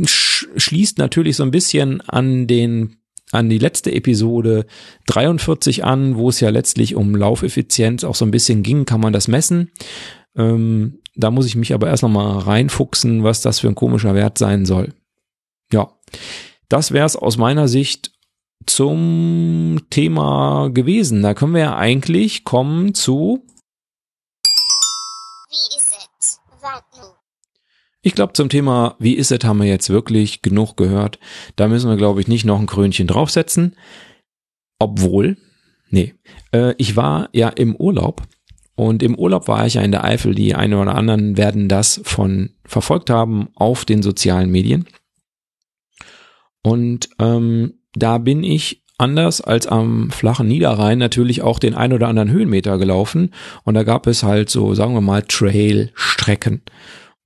schließt 0.06 0.98
natürlich 0.98 1.36
so 1.36 1.44
ein 1.44 1.52
bisschen 1.52 2.02
an 2.02 2.48
den 2.48 2.96
an 3.32 3.50
die 3.50 3.60
letzte 3.60 3.92
Episode 3.94 4.66
43 5.06 5.84
an, 5.84 6.16
wo 6.16 6.30
es 6.30 6.40
ja 6.40 6.50
letztlich 6.50 6.96
um 6.96 7.16
Laufeffizienz 7.16 8.04
auch 8.04 8.16
so 8.16 8.26
ein 8.26 8.32
bisschen 8.32 8.64
ging, 8.64 8.86
kann 8.86 9.02
man 9.02 9.14
das 9.14 9.28
messen. 9.28 9.72
Ähm, 10.36 11.00
da 11.16 11.30
muss 11.30 11.46
ich 11.46 11.56
mich 11.56 11.74
aber 11.74 11.88
erst 11.88 12.02
nochmal 12.02 12.40
reinfuchsen, 12.40 13.24
was 13.24 13.42
das 13.42 13.60
für 13.60 13.68
ein 13.68 13.76
komischer 13.76 14.16
Wert 14.16 14.38
sein 14.38 14.66
soll. 14.66 14.94
Ja, 15.72 15.92
das 16.70 16.92
wäre 16.92 17.06
es 17.06 17.16
aus 17.16 17.38
meiner 17.38 17.68
Sicht 17.68 18.12
zum 18.66 19.82
Thema 19.90 20.70
gewesen. 20.70 21.22
Da 21.22 21.34
können 21.34 21.54
wir 21.54 21.62
ja 21.62 21.78
eigentlich 21.78 22.44
kommen 22.46 22.94
zu. 22.94 23.46
Wie 25.50 25.78
ist 25.78 25.94
es? 26.20 26.40
Warten. 26.62 27.16
Ich 28.02 28.16
glaube, 28.16 28.34
zum 28.34 28.50
Thema 28.50 28.96
Wie 29.00 29.14
ist 29.14 29.32
es 29.32 29.44
haben 29.44 29.60
wir 29.60 29.68
jetzt 29.68 29.90
wirklich 29.90 30.42
genug 30.42 30.78
gehört. 30.78 31.20
Da 31.56 31.68
müssen 31.68 31.90
wir, 31.90 31.98
glaube 31.98 32.22
ich, 32.22 32.28
nicht 32.28 32.46
noch 32.46 32.60
ein 32.60 32.68
Krönchen 32.68 33.08
draufsetzen. 33.08 33.76
Obwohl, 34.80 35.38
nee, 35.90 36.16
äh, 36.54 36.74
ich 36.78 36.96
war 36.96 37.30
ja 37.34 37.50
im 37.50 37.76
Urlaub 37.76 38.24
und 38.76 39.04
im 39.04 39.16
Urlaub 39.16 39.50
war 39.50 39.66
ich 39.66 39.74
ja 39.74 39.82
in 39.82 39.92
der 39.92 40.06
Eifel. 40.06 40.34
Die 40.34 40.56
einen 40.56 40.76
oder 40.76 40.96
anderen 40.96 41.36
werden 41.36 41.68
das 41.68 42.00
von 42.06 42.52
verfolgt 42.64 43.10
haben 43.10 43.50
auf 43.56 43.84
den 43.84 44.02
sozialen 44.02 44.50
Medien. 44.50 44.88
Und 46.64 47.10
ähm, 47.20 47.74
da 47.94 48.18
bin 48.20 48.44
ich 48.44 48.86
anders 48.98 49.42
als 49.42 49.68
am 49.68 50.12
flachen 50.12 50.48
Niederrhein 50.48 50.98
natürlich 50.98 51.42
auch 51.42 51.60
den 51.60 51.74
ein 51.74 51.92
oder 51.92 52.08
anderen 52.08 52.32
Höhenmeter 52.32 52.78
gelaufen. 52.78 53.34
Und 53.64 53.74
da 53.74 53.84
gab 53.84 54.08
es 54.08 54.24
halt 54.24 54.50
so, 54.50 54.74
sagen 54.76 54.94
wir 54.94 55.02
mal, 55.02 55.24
Trail-Strecken. 55.24 56.62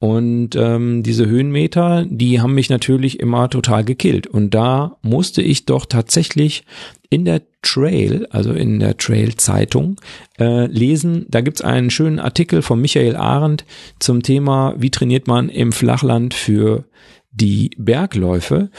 Und 0.03 0.57
ähm, 0.57 1.01
diese 1.01 1.27
Höhenmeter, 1.27 2.05
die 2.05 2.41
haben 2.41 2.53
mich 2.55 2.69
natürlich 2.69 3.21
immer 3.21 3.49
total 3.49 3.85
gekillt. 3.85 4.27
Und 4.27 4.53
da 4.53 4.97
musste 5.01 5.41
ich 5.41 5.63
doch 5.63 5.85
tatsächlich 5.85 6.65
in 7.09 7.23
der 7.23 7.41
Trail, 7.61 8.27
also 8.29 8.51
in 8.51 8.81
der 8.81 8.97
Trail-Zeitung, 8.97 10.01
äh, 10.37 10.65
lesen. 10.65 11.25
Da 11.29 11.39
gibt's 11.39 11.61
einen 11.61 11.89
schönen 11.89 12.19
Artikel 12.19 12.61
von 12.61 12.81
Michael 12.81 13.15
Arendt 13.15 13.63
zum 13.99 14.23
Thema, 14.23 14.75
wie 14.77 14.91
trainiert 14.91 15.27
man 15.27 15.47
im 15.47 15.71
Flachland 15.71 16.33
für 16.33 16.83
die 17.31 17.71
Bergläufe. 17.77 18.71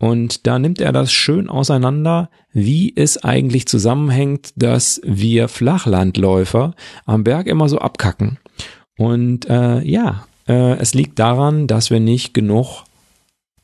Und 0.00 0.48
da 0.48 0.58
nimmt 0.58 0.80
er 0.80 0.90
das 0.90 1.12
schön 1.12 1.48
auseinander, 1.48 2.28
wie 2.52 2.92
es 2.96 3.22
eigentlich 3.22 3.66
zusammenhängt, 3.66 4.52
dass 4.56 5.00
wir 5.04 5.46
Flachlandläufer 5.46 6.74
am 7.06 7.22
Berg 7.22 7.46
immer 7.46 7.68
so 7.68 7.78
abkacken. 7.78 8.38
Und 8.96 9.48
äh, 9.48 9.80
ja, 9.82 10.24
äh, 10.48 10.76
es 10.78 10.94
liegt 10.94 11.18
daran, 11.18 11.66
dass 11.66 11.90
wir 11.90 12.00
nicht 12.00 12.34
genug 12.34 12.84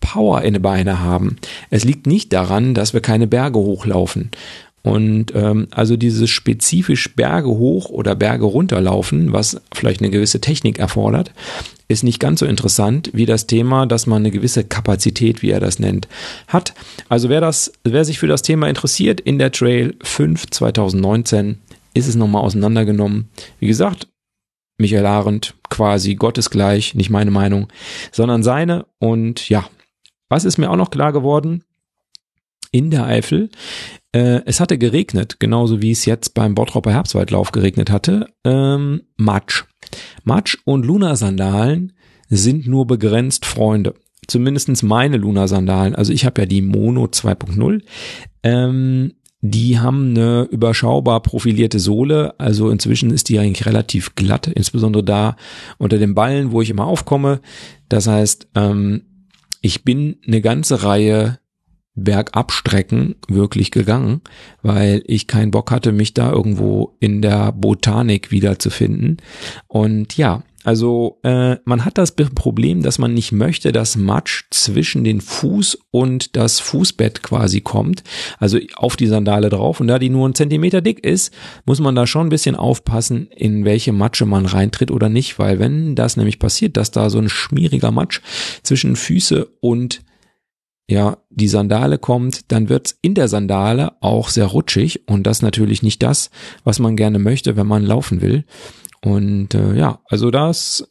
Power 0.00 0.42
in 0.42 0.54
den 0.54 0.62
Beine 0.62 1.00
haben. 1.00 1.36
Es 1.70 1.84
liegt 1.84 2.06
nicht 2.06 2.32
daran, 2.32 2.74
dass 2.74 2.94
wir 2.94 3.00
keine 3.00 3.26
Berge 3.26 3.58
hochlaufen. 3.58 4.30
Und 4.82 5.34
ähm, 5.34 5.68
also 5.70 5.96
dieses 5.96 6.30
spezifisch 6.30 7.14
Berge 7.14 7.48
hoch 7.48 7.90
oder 7.90 8.14
Berge 8.14 8.44
runterlaufen, 8.44 9.32
was 9.32 9.60
vielleicht 9.74 10.00
eine 10.00 10.10
gewisse 10.10 10.40
Technik 10.40 10.78
erfordert, 10.78 11.32
ist 11.88 12.04
nicht 12.04 12.20
ganz 12.20 12.40
so 12.40 12.46
interessant 12.46 13.10
wie 13.12 13.26
das 13.26 13.46
Thema, 13.46 13.86
dass 13.86 14.06
man 14.06 14.22
eine 14.22 14.30
gewisse 14.30 14.62
Kapazität, 14.64 15.42
wie 15.42 15.50
er 15.50 15.60
das 15.60 15.78
nennt, 15.78 16.06
hat. 16.46 16.74
Also 17.08 17.28
wer 17.28 17.40
das, 17.40 17.72
wer 17.84 18.04
sich 18.04 18.18
für 18.18 18.28
das 18.28 18.42
Thema 18.42 18.68
interessiert, 18.68 19.20
in 19.20 19.38
der 19.38 19.52
Trail 19.52 19.94
5 20.02 20.50
2019 20.50 21.58
ist 21.94 22.06
es 22.06 22.14
nochmal 22.14 22.42
auseinandergenommen. 22.42 23.28
Wie 23.58 23.66
gesagt, 23.66 24.06
Michael 24.78 25.06
Arendt 25.06 25.54
quasi 25.68 26.14
gottesgleich, 26.14 26.94
nicht 26.94 27.10
meine 27.10 27.30
Meinung, 27.30 27.68
sondern 28.12 28.42
seine. 28.42 28.86
Und 28.98 29.48
ja, 29.48 29.68
was 30.28 30.44
ist 30.44 30.58
mir 30.58 30.70
auch 30.70 30.76
noch 30.76 30.90
klar 30.90 31.12
geworden? 31.12 31.64
In 32.70 32.90
der 32.90 33.06
Eifel 33.06 33.50
äh, 34.12 34.42
es 34.46 34.60
hatte 34.60 34.78
geregnet, 34.78 35.38
genauso 35.38 35.82
wie 35.82 35.90
es 35.90 36.04
jetzt 36.04 36.34
beim 36.34 36.54
Bottropper 36.54 36.92
Herbstwaldlauf 36.92 37.52
geregnet 37.52 37.90
hatte. 37.90 38.28
Ähm, 38.44 39.02
Matsch. 39.16 39.64
Matsch 40.24 40.56
und 40.64 40.86
Luna-Sandalen 40.86 41.92
sind 42.28 42.66
nur 42.66 42.86
begrenzt 42.86 43.44
Freunde. 43.44 43.94
Zumindestens 44.26 44.82
meine 44.82 45.16
Luna-Sandalen. 45.16 45.94
Also 45.94 46.12
ich 46.12 46.24
habe 46.24 46.42
ja 46.42 46.46
die 46.46 46.62
Mono 46.62 47.04
2.0. 47.04 47.82
Ähm, 48.42 49.14
die 49.40 49.78
haben 49.78 50.10
eine 50.10 50.48
überschaubar 50.50 51.22
profilierte 51.22 51.78
Sohle, 51.78 52.38
also 52.38 52.70
inzwischen 52.70 53.10
ist 53.10 53.28
die 53.28 53.38
eigentlich 53.38 53.66
relativ 53.66 54.14
glatt, 54.16 54.48
insbesondere 54.48 55.04
da 55.04 55.36
unter 55.78 55.98
den 55.98 56.14
Ballen, 56.14 56.50
wo 56.50 56.60
ich 56.60 56.70
immer 56.70 56.86
aufkomme. 56.86 57.40
Das 57.88 58.08
heißt, 58.08 58.48
ähm, 58.56 59.02
ich 59.60 59.84
bin 59.84 60.16
eine 60.26 60.40
ganze 60.40 60.82
Reihe 60.82 61.38
Bergabstrecken 61.94 63.16
wirklich 63.28 63.70
gegangen, 63.70 64.20
weil 64.62 65.02
ich 65.06 65.26
keinen 65.26 65.50
Bock 65.50 65.70
hatte, 65.70 65.92
mich 65.92 66.14
da 66.14 66.30
irgendwo 66.30 66.96
in 67.00 67.22
der 67.22 67.52
Botanik 67.52 68.30
wiederzufinden. 68.30 69.18
Und 69.66 70.16
ja, 70.16 70.42
also 70.68 71.18
äh, 71.22 71.56
man 71.64 71.86
hat 71.86 71.96
das 71.96 72.12
Problem, 72.12 72.82
dass 72.82 72.98
man 72.98 73.14
nicht 73.14 73.32
möchte, 73.32 73.72
dass 73.72 73.96
Matsch 73.96 74.44
zwischen 74.50 75.02
den 75.02 75.22
Fuß 75.22 75.78
und 75.90 76.36
das 76.36 76.60
Fußbett 76.60 77.22
quasi 77.22 77.62
kommt, 77.62 78.04
also 78.38 78.58
auf 78.74 78.94
die 78.94 79.06
Sandale 79.06 79.48
drauf. 79.48 79.80
Und 79.80 79.86
da 79.86 79.98
die 79.98 80.10
nur 80.10 80.26
einen 80.26 80.34
Zentimeter 80.34 80.82
dick 80.82 81.02
ist, 81.02 81.32
muss 81.64 81.80
man 81.80 81.94
da 81.94 82.06
schon 82.06 82.26
ein 82.26 82.28
bisschen 82.28 82.54
aufpassen, 82.54 83.28
in 83.34 83.64
welche 83.64 83.92
Matsche 83.92 84.26
man 84.26 84.44
reintritt 84.44 84.90
oder 84.90 85.08
nicht, 85.08 85.38
weil 85.38 85.58
wenn 85.58 85.94
das 85.94 86.18
nämlich 86.18 86.38
passiert, 86.38 86.76
dass 86.76 86.90
da 86.90 87.08
so 87.08 87.18
ein 87.18 87.30
schmieriger 87.30 87.90
Matsch 87.90 88.20
zwischen 88.62 88.94
Füße 88.94 89.48
und 89.60 90.02
ja, 90.86 91.16
die 91.30 91.48
Sandale 91.48 91.96
kommt, 91.96 92.52
dann 92.52 92.68
wird's 92.68 92.98
in 93.00 93.14
der 93.14 93.28
Sandale 93.28 93.92
auch 94.02 94.28
sehr 94.28 94.46
rutschig 94.46 95.08
und 95.08 95.22
das 95.26 95.40
natürlich 95.40 95.82
nicht 95.82 96.02
das, 96.02 96.28
was 96.62 96.78
man 96.78 96.94
gerne 96.94 97.18
möchte, 97.18 97.56
wenn 97.56 97.66
man 97.66 97.86
laufen 97.86 98.20
will. 98.20 98.44
Und 99.02 99.54
äh, 99.54 99.74
ja, 99.74 100.00
also 100.08 100.30
das 100.30 100.88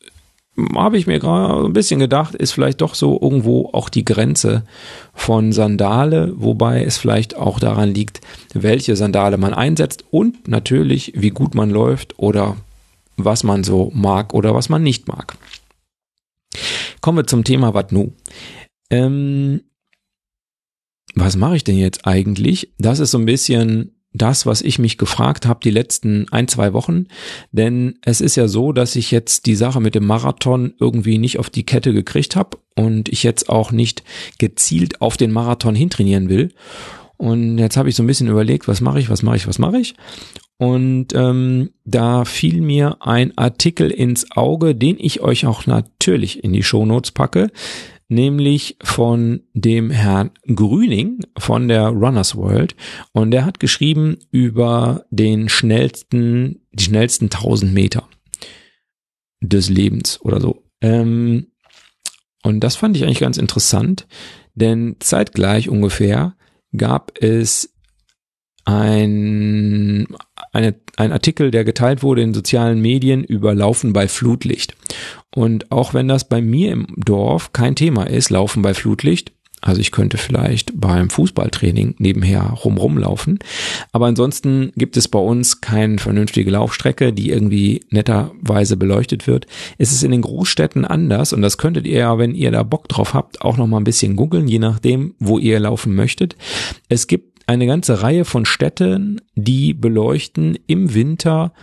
habe 0.76 0.98
ich 0.98 1.06
mir 1.06 1.20
gerade 1.20 1.66
ein 1.66 1.74
bisschen 1.74 2.00
gedacht, 2.00 2.34
ist 2.34 2.52
vielleicht 2.52 2.82
doch 2.82 2.96
so 2.96 3.20
irgendwo 3.22 3.70
auch 3.74 3.90
die 3.90 4.06
Grenze 4.06 4.64
von 5.14 5.52
Sandale, 5.52 6.34
wobei 6.36 6.84
es 6.84 6.98
vielleicht 6.98 7.36
auch 7.36 7.60
daran 7.60 7.94
liegt, 7.94 8.22
welche 8.54 8.96
Sandale 8.96 9.38
man 9.38 9.54
einsetzt 9.54 10.06
und 10.10 10.48
natürlich, 10.48 11.14
wie 11.16 11.30
gut 11.30 11.54
man 11.54 11.70
läuft 11.70 12.18
oder 12.18 12.58
was 13.18 13.44
man 13.44 13.64
so 13.64 13.92
mag 13.94 14.34
oder 14.34 14.56
was 14.56 14.70
man 14.70 14.82
nicht 14.82 15.08
mag. 15.08 15.38
Kommen 17.02 17.20
wir 17.20 17.28
zum 17.28 17.44
Thema 17.44 17.74
Wat 17.74 17.92
nu. 17.92 18.14
Ähm, 18.90 19.62
was 21.14 21.36
mache 21.36 21.56
ich 21.56 21.64
denn 21.64 21.78
jetzt 21.78 22.08
eigentlich? 22.08 22.74
Das 22.78 23.00
ist 23.00 23.12
so 23.12 23.18
ein 23.18 23.26
bisschen 23.26 23.97
das, 24.18 24.46
was 24.46 24.62
ich 24.62 24.80
mich 24.80 24.98
gefragt 24.98 25.46
habe 25.46 25.60
die 25.64 25.72
letzten 25.72 26.28
ein, 26.32 26.48
zwei 26.48 26.74
Wochen. 26.74 27.08
Denn 27.52 28.00
es 28.04 28.22
ist 28.22 28.36
ja 28.36 28.48
so, 28.48 28.72
dass 28.72 28.96
ich 28.96 29.12
jetzt 29.12 29.46
die 29.46 29.56
Sache 29.56 29.80
mit 29.80 29.96
dem 29.96 30.06
Marathon 30.06 30.74
irgendwie 30.80 31.18
nicht 31.18 31.40
auf 31.40 31.50
die 31.50 31.66
Kette 31.66 31.94
gekriegt 31.94 32.36
habe 32.36 32.58
und 32.76 33.10
ich 33.10 33.24
jetzt 33.24 33.50
auch 33.50 33.72
nicht 33.72 34.04
gezielt 34.38 35.02
auf 35.02 35.18
den 35.18 35.32
Marathon 35.32 35.76
hintrainieren 35.76 36.30
will. 36.30 36.52
Und 37.18 37.58
jetzt 37.58 37.78
habe 37.78 37.90
ich 37.90 37.96
so 37.96 38.04
ein 38.04 38.08
bisschen 38.08 38.28
überlegt, 38.28 38.68
was 38.68 38.82
mache 38.82 39.00
ich, 39.00 39.10
was 39.10 39.24
mache 39.24 39.38
ich, 39.38 39.48
was 39.48 39.58
mache 39.58 39.80
ich. 39.80 39.96
Und 40.58 41.14
ähm, 41.14 41.72
da 41.86 42.26
fiel 42.26 42.62
mir 42.62 42.98
ein 43.02 43.38
Artikel 43.38 43.92
ins 43.92 44.32
Auge, 44.32 44.76
den 44.76 44.98
ich 45.00 45.22
euch 45.22 45.46
auch 45.46 45.68
natürlich 45.68 46.44
in 46.44 46.54
die 46.54 46.64
Shownotes 46.64 47.12
packe 47.12 47.52
nämlich 48.08 48.78
von 48.82 49.44
dem 49.54 49.90
Herrn 49.90 50.32
Grüning 50.48 51.20
von 51.38 51.68
der 51.68 51.88
Runners 51.88 52.36
World 52.36 52.76
und 53.12 53.32
der 53.32 53.46
hat 53.46 53.60
geschrieben 53.60 54.18
über 54.32 55.06
den 55.10 55.50
schnellsten, 55.50 56.62
die 56.72 56.84
schnellsten 56.84 57.26
1000 57.26 57.74
Meter 57.74 58.08
des 59.42 59.70
Lebens 59.70 60.20
oder 60.22 60.40
so. 60.40 60.64
Ähm, 60.82 61.48
und 62.44 62.62
das 62.62 62.76
fand 62.76 62.96
ich 62.96 63.04
eigentlich 63.04 63.20
ganz 63.20 63.38
interessant, 63.38 64.08
denn 64.54 64.96
zeitgleich 65.00 65.70
ungefähr 65.70 66.36
gab 66.76 67.12
es 67.22 67.74
ein, 68.66 70.08
eine, 70.58 70.76
ein 70.98 71.12
Artikel, 71.12 71.52
der 71.52 71.64
geteilt 71.64 72.02
wurde 72.02 72.24
in 72.24 72.34
sozialen 72.34 72.82
Medien 72.82 73.24
über 73.24 73.54
Laufen 73.54 73.94
bei 73.94 74.08
Flutlicht. 74.08 74.76
Und 75.34 75.72
auch 75.72 75.94
wenn 75.94 76.08
das 76.08 76.28
bei 76.28 76.42
mir 76.42 76.72
im 76.72 76.88
Dorf 76.98 77.54
kein 77.54 77.76
Thema 77.76 78.06
ist, 78.06 78.32
Laufen 78.32 78.64
bei 78.64 78.74
Flutlicht, 78.74 79.34
also 79.62 79.82
ich 79.82 79.92
könnte 79.92 80.18
vielleicht 80.18 80.80
beim 80.80 81.10
Fußballtraining 81.10 81.96
nebenher 81.98 82.44
rumrum 82.44 82.98
laufen. 82.98 83.40
Aber 83.92 84.06
ansonsten 84.06 84.72
gibt 84.76 84.98
es 84.98 85.08
bei 85.08 85.20
uns 85.20 85.62
keine 85.62 85.98
vernünftige 85.98 86.52
Laufstrecke, 86.52 87.12
die 87.12 87.30
irgendwie 87.30 87.82
netterweise 87.90 88.78
beleuchtet 88.78 89.28
wird. 89.28 89.48
Es 89.78 89.92
ist 89.92 90.04
in 90.04 90.12
den 90.12 90.22
Großstädten 90.22 90.86
anders 90.86 91.34
und 91.34 91.42
das 91.42 91.58
könntet 91.58 91.86
ihr 91.86 92.00
ja, 92.00 92.18
wenn 92.18 92.36
ihr 92.36 92.52
da 92.52 92.64
Bock 92.64 92.88
drauf 92.88 93.14
habt, 93.14 93.42
auch 93.42 93.58
noch 93.58 93.68
mal 93.68 93.78
ein 93.78 93.84
bisschen 93.84 94.16
googeln, 94.16 94.48
je 94.48 94.60
nachdem, 94.60 95.16
wo 95.20 95.40
ihr 95.40 95.60
laufen 95.60 95.96
möchtet. 95.96 96.36
Es 96.88 97.08
gibt 97.08 97.37
eine 97.48 97.66
ganze 97.66 98.02
Reihe 98.02 98.26
von 98.26 98.46
Städten, 98.46 99.22
die 99.36 99.74
beleuchten 99.74 100.58
im 100.68 100.94
Winter 100.94 101.54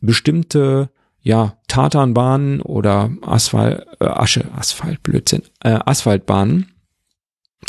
bestimmte 0.00 0.90
ja, 1.20 1.56
Tatanbahnen 1.68 2.60
oder 2.60 3.10
Asphalt, 3.22 3.86
äh, 4.00 4.06
Asche, 4.06 4.46
Asphalt, 4.56 5.02
Blödsinn, 5.02 5.42
äh, 5.60 5.78
Asphaltbahnen. 5.84 6.68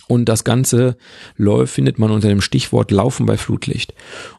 Und 0.07 0.25
das 0.25 0.43
Ganze 0.43 0.97
läuft, 1.37 1.73
findet 1.75 1.99
man 1.99 2.11
unter 2.11 2.27
dem 2.27 2.41
Stichwort 2.41 2.91
Laufen 2.91 3.25
bei 3.25 3.37
Flutlicht. 3.37 3.93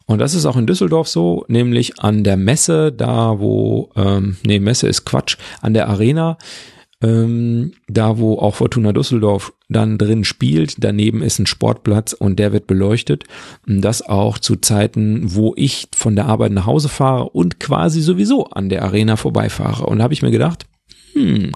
Und 0.04 0.18
das 0.18 0.34
ist 0.34 0.46
auch 0.46 0.56
in 0.56 0.66
Düsseldorf 0.66 1.08
so, 1.08 1.44
nämlich 1.48 2.00
an 2.00 2.24
der 2.24 2.36
Messe, 2.36 2.92
da 2.92 3.38
wo, 3.38 3.90
ähm, 3.96 4.36
nee, 4.44 4.58
Messe 4.58 4.88
ist 4.88 5.04
Quatsch, 5.04 5.36
an 5.60 5.74
der 5.74 5.88
Arena 5.88 6.38
ähm, 7.04 7.72
da 7.86 8.18
wo 8.18 8.38
auch 8.38 8.54
Fortuna 8.54 8.92
Düsseldorf 8.92 9.52
dann 9.68 9.98
drin 9.98 10.24
spielt. 10.24 10.82
Daneben 10.82 11.22
ist 11.22 11.38
ein 11.38 11.46
Sportplatz 11.46 12.14
und 12.14 12.38
der 12.38 12.52
wird 12.52 12.66
beleuchtet. 12.66 13.24
Das 13.66 14.02
auch 14.02 14.38
zu 14.38 14.56
Zeiten, 14.56 15.34
wo 15.34 15.52
ich 15.56 15.88
von 15.94 16.16
der 16.16 16.26
Arbeit 16.26 16.52
nach 16.52 16.66
Hause 16.66 16.88
fahre 16.88 17.28
und 17.30 17.60
quasi 17.60 18.00
sowieso 18.00 18.46
an 18.46 18.68
der 18.68 18.82
Arena 18.82 19.16
vorbeifahre. 19.16 19.86
Und 19.86 19.98
da 19.98 20.04
habe 20.04 20.14
ich 20.14 20.22
mir 20.22 20.30
gedacht, 20.30 20.66
hm, 21.12 21.52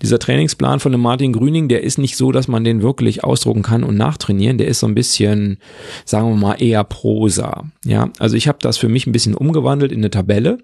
dieser 0.00 0.18
Trainingsplan 0.18 0.80
von 0.80 0.92
dem 0.92 1.00
Martin 1.00 1.32
Grüning, 1.32 1.68
der 1.68 1.82
ist 1.82 1.98
nicht 1.98 2.16
so, 2.16 2.32
dass 2.32 2.48
man 2.48 2.64
den 2.64 2.80
wirklich 2.82 3.24
ausdrucken 3.24 3.62
kann 3.62 3.84
und 3.84 3.96
nachtrainieren. 3.96 4.58
Der 4.58 4.68
ist 4.68 4.80
so 4.80 4.86
ein 4.86 4.94
bisschen, 4.94 5.58
sagen 6.04 6.28
wir 6.28 6.36
mal, 6.36 6.62
eher 6.62 6.84
Prosa. 6.84 7.64
Ja, 7.84 8.10
also 8.18 8.36
ich 8.36 8.48
habe 8.48 8.58
das 8.60 8.78
für 8.78 8.88
mich 8.88 9.06
ein 9.06 9.12
bisschen 9.12 9.34
umgewandelt 9.34 9.92
in 9.92 9.98
eine 9.98 10.10
Tabelle. 10.10 10.58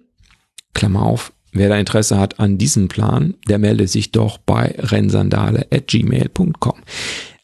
Klammer 0.74 1.02
auf, 1.02 1.32
Wer 1.58 1.68
da 1.70 1.76
Interesse 1.76 2.18
hat 2.20 2.38
an 2.38 2.56
diesem 2.56 2.86
Plan, 2.86 3.34
der 3.48 3.58
melde 3.58 3.88
sich 3.88 4.12
doch 4.12 4.38
bei 4.38 4.76
rennsandale.gmail.com. 4.78 6.74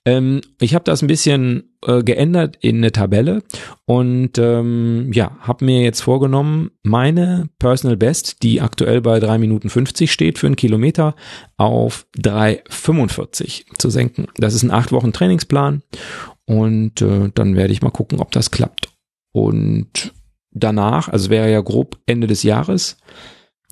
Ähm, 0.07 0.40
ich 0.61 0.74
habe 0.74 0.85
das 0.85 1.03
ein 1.03 1.09
bisschen 1.09 1.74
äh, 1.85 2.05
geändert 2.05 2.57
in 2.61 2.77
eine 2.77 2.92
Tabelle 2.92 3.42
und 3.87 4.38
ähm, 4.38 5.11
ja, 5.12 5.37
habe 5.40 5.64
mir 5.64 5.83
jetzt 5.83 6.03
vorgenommen, 6.03 6.70
meine 6.85 7.48
Personal 7.59 7.96
Best, 7.96 8.44
die 8.44 8.61
aktuell 8.61 9.00
bei 9.00 9.18
3 9.18 9.38
Minuten 9.38 9.68
50 9.68 10.12
steht 10.12 10.38
für 10.38 10.46
einen 10.46 10.55
Kilometer, 10.57 11.16
auf 11.57 12.07
3,45 12.18 13.64
zu 13.79 13.90
senken. 13.90 14.29
Das 14.37 14.55
ist 14.55 14.62
ein 14.62 14.70
8 14.70 14.92
Wochen 14.92 15.12
Trainingsplan 15.12 15.83
und 16.44 17.03
äh, 17.03 17.31
dann 17.35 17.57
werde 17.57 17.72
ich 17.72 17.83
mal 17.83 17.90
gucken, 17.90 18.20
ob 18.20 18.31
das 18.31 18.53
klappt. 18.53 18.90
Und 19.33 20.12
danach, 20.53 21.09
also 21.09 21.31
wäre 21.31 21.50
ja 21.50 21.61
grob 21.62 21.98
Ende 22.07 22.29
des 22.29 22.44
Jahres, 22.44 22.98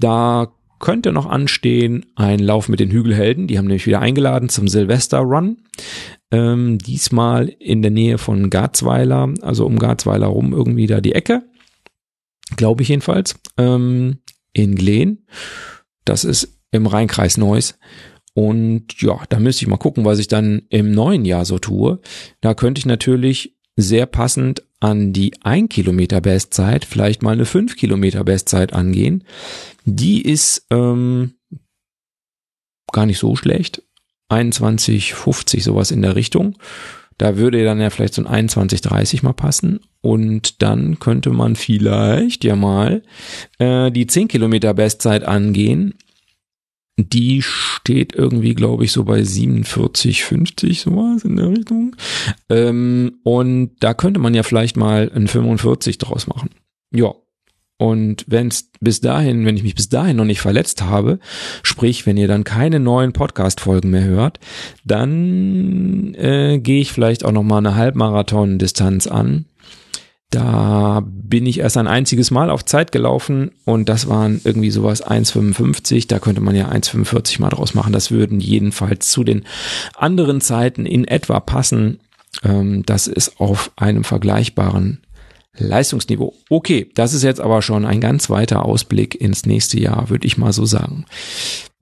da 0.02 0.52
könnte 0.78 1.12
noch 1.12 1.26
anstehen 1.26 2.06
ein 2.16 2.40
Lauf 2.40 2.68
mit 2.68 2.80
den 2.80 2.90
Hügelhelden. 2.90 3.46
Die 3.46 3.56
haben 3.56 3.66
nämlich 3.66 3.86
wieder 3.86 4.00
eingeladen 4.00 4.48
zum 4.48 4.68
Silvester 4.68 5.20
Run. 5.20 5.58
Ähm, 6.30 6.78
diesmal 6.78 7.48
in 7.48 7.82
der 7.82 7.90
Nähe 7.90 8.18
von 8.18 8.50
Garzweiler, 8.50 9.32
also 9.42 9.64
um 9.64 9.78
Garzweiler 9.78 10.26
rum 10.26 10.52
irgendwie 10.52 10.86
da 10.86 11.00
die 11.00 11.14
Ecke. 11.14 11.44
Glaube 12.56 12.82
ich 12.82 12.88
jedenfalls. 12.88 13.36
Ähm, 13.56 14.18
in 14.52 14.74
Glen. 14.74 15.26
Das 16.04 16.24
ist 16.24 16.60
im 16.72 16.86
Rheinkreis 16.86 17.36
Neuss. 17.36 17.78
Und 18.34 19.00
ja, 19.00 19.20
da 19.28 19.38
müsste 19.38 19.64
ich 19.64 19.68
mal 19.68 19.76
gucken, 19.76 20.04
was 20.04 20.18
ich 20.18 20.26
dann 20.26 20.62
im 20.68 20.92
neuen 20.92 21.24
Jahr 21.24 21.44
so 21.44 21.58
tue. 21.58 22.00
Da 22.40 22.54
könnte 22.54 22.80
ich 22.80 22.86
natürlich 22.86 23.56
sehr 23.76 24.06
passend 24.06 24.62
an 24.82 25.12
die 25.12 25.32
1 25.42 25.68
Kilometer 25.68 26.20
Bestzeit 26.20 26.84
vielleicht 26.84 27.22
mal 27.22 27.32
eine 27.32 27.44
5 27.44 27.76
Kilometer 27.76 28.24
Bestzeit 28.24 28.72
angehen. 28.72 29.24
Die 29.84 30.22
ist 30.22 30.66
ähm, 30.70 31.34
gar 32.90 33.06
nicht 33.06 33.18
so 33.18 33.36
schlecht. 33.36 33.82
21,50 34.28 35.62
sowas 35.62 35.92
in 35.92 36.02
der 36.02 36.16
Richtung. 36.16 36.58
Da 37.16 37.36
würde 37.36 37.62
dann 37.62 37.80
ja 37.80 37.90
vielleicht 37.90 38.14
so 38.14 38.24
ein 38.24 38.48
21,30 38.48 39.22
mal 39.22 39.34
passen. 39.34 39.80
Und 40.00 40.62
dann 40.62 40.98
könnte 40.98 41.30
man 41.30 41.54
vielleicht 41.54 42.42
ja 42.42 42.56
mal 42.56 43.02
äh, 43.58 43.92
die 43.92 44.08
10 44.08 44.26
Kilometer 44.26 44.74
Bestzeit 44.74 45.22
angehen 45.22 45.94
die 46.96 47.42
steht 47.42 48.14
irgendwie, 48.14 48.54
glaube 48.54 48.84
ich, 48.84 48.92
so 48.92 49.04
bei 49.04 49.22
47, 49.22 50.24
50, 50.24 50.80
sowas 50.82 51.24
in 51.24 51.36
der 51.36 51.48
Richtung. 51.48 51.96
Ähm, 52.48 53.18
und 53.22 53.72
da 53.80 53.94
könnte 53.94 54.20
man 54.20 54.34
ja 54.34 54.42
vielleicht 54.42 54.76
mal 54.76 55.10
ein 55.14 55.26
45 55.26 55.98
draus 55.98 56.26
machen. 56.26 56.50
Ja. 56.94 57.14
Und 57.78 58.24
wenn 58.28 58.46
es 58.46 58.70
bis 58.80 59.00
dahin, 59.00 59.44
wenn 59.44 59.56
ich 59.56 59.64
mich 59.64 59.74
bis 59.74 59.88
dahin 59.88 60.16
noch 60.16 60.24
nicht 60.24 60.40
verletzt 60.40 60.82
habe, 60.82 61.18
sprich, 61.64 62.06
wenn 62.06 62.16
ihr 62.16 62.28
dann 62.28 62.44
keine 62.44 62.78
neuen 62.78 63.12
Podcast-Folgen 63.12 63.90
mehr 63.90 64.04
hört, 64.04 64.38
dann 64.84 66.14
äh, 66.14 66.60
gehe 66.60 66.80
ich 66.80 66.92
vielleicht 66.92 67.24
auch 67.24 67.32
noch 67.32 67.42
mal 67.42 67.58
eine 67.58 67.74
Halbmarathon-Distanz 67.74 69.08
an 69.08 69.46
da 70.32 71.02
bin 71.04 71.44
ich 71.44 71.60
erst 71.60 71.76
ein 71.76 71.86
einziges 71.86 72.30
Mal 72.30 72.48
auf 72.48 72.64
Zeit 72.64 72.90
gelaufen 72.90 73.50
und 73.66 73.88
das 73.88 74.08
waren 74.08 74.40
irgendwie 74.44 74.70
sowas 74.70 75.04
1,55. 75.06 76.08
Da 76.08 76.18
könnte 76.18 76.40
man 76.40 76.56
ja 76.56 76.70
1,45 76.70 77.40
mal 77.40 77.50
draus 77.50 77.74
machen. 77.74 77.92
Das 77.92 78.10
würden 78.10 78.40
jedenfalls 78.40 79.10
zu 79.10 79.24
den 79.24 79.44
anderen 79.94 80.40
Zeiten 80.40 80.86
in 80.86 81.06
etwa 81.06 81.38
passen. 81.38 82.00
Ähm, 82.42 82.82
das 82.86 83.08
ist 83.08 83.40
auf 83.40 83.72
einem 83.76 84.04
vergleichbaren 84.04 85.02
Leistungsniveau. 85.58 86.32
Okay, 86.48 86.90
das 86.94 87.12
ist 87.12 87.24
jetzt 87.24 87.40
aber 87.40 87.60
schon 87.60 87.84
ein 87.84 88.00
ganz 88.00 88.30
weiter 88.30 88.64
Ausblick 88.64 89.14
ins 89.20 89.44
nächste 89.44 89.78
Jahr, 89.78 90.08
würde 90.08 90.26
ich 90.26 90.38
mal 90.38 90.54
so 90.54 90.64
sagen. 90.64 91.04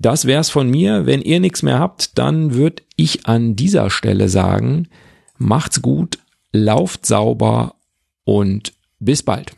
Das 0.01 0.25
wär's 0.25 0.51
von 0.51 0.69
mir. 0.69 1.07
Wenn 1.07 1.23
ihr 1.23 1.39
nichts 1.39 1.63
mehr 1.63 1.79
habt, 1.79 2.19
dann 2.19 2.55
würde 2.55 2.83
ich 2.97 3.27
an 3.27 3.55
dieser 3.55 3.91
Stelle 3.91 4.29
sagen, 4.29 4.89
macht's 5.39 5.83
gut, 5.83 6.19
lauft 6.53 7.07
sauber 7.07 7.77
und 8.25 8.73
bis 8.99 9.23
bald. 9.23 9.53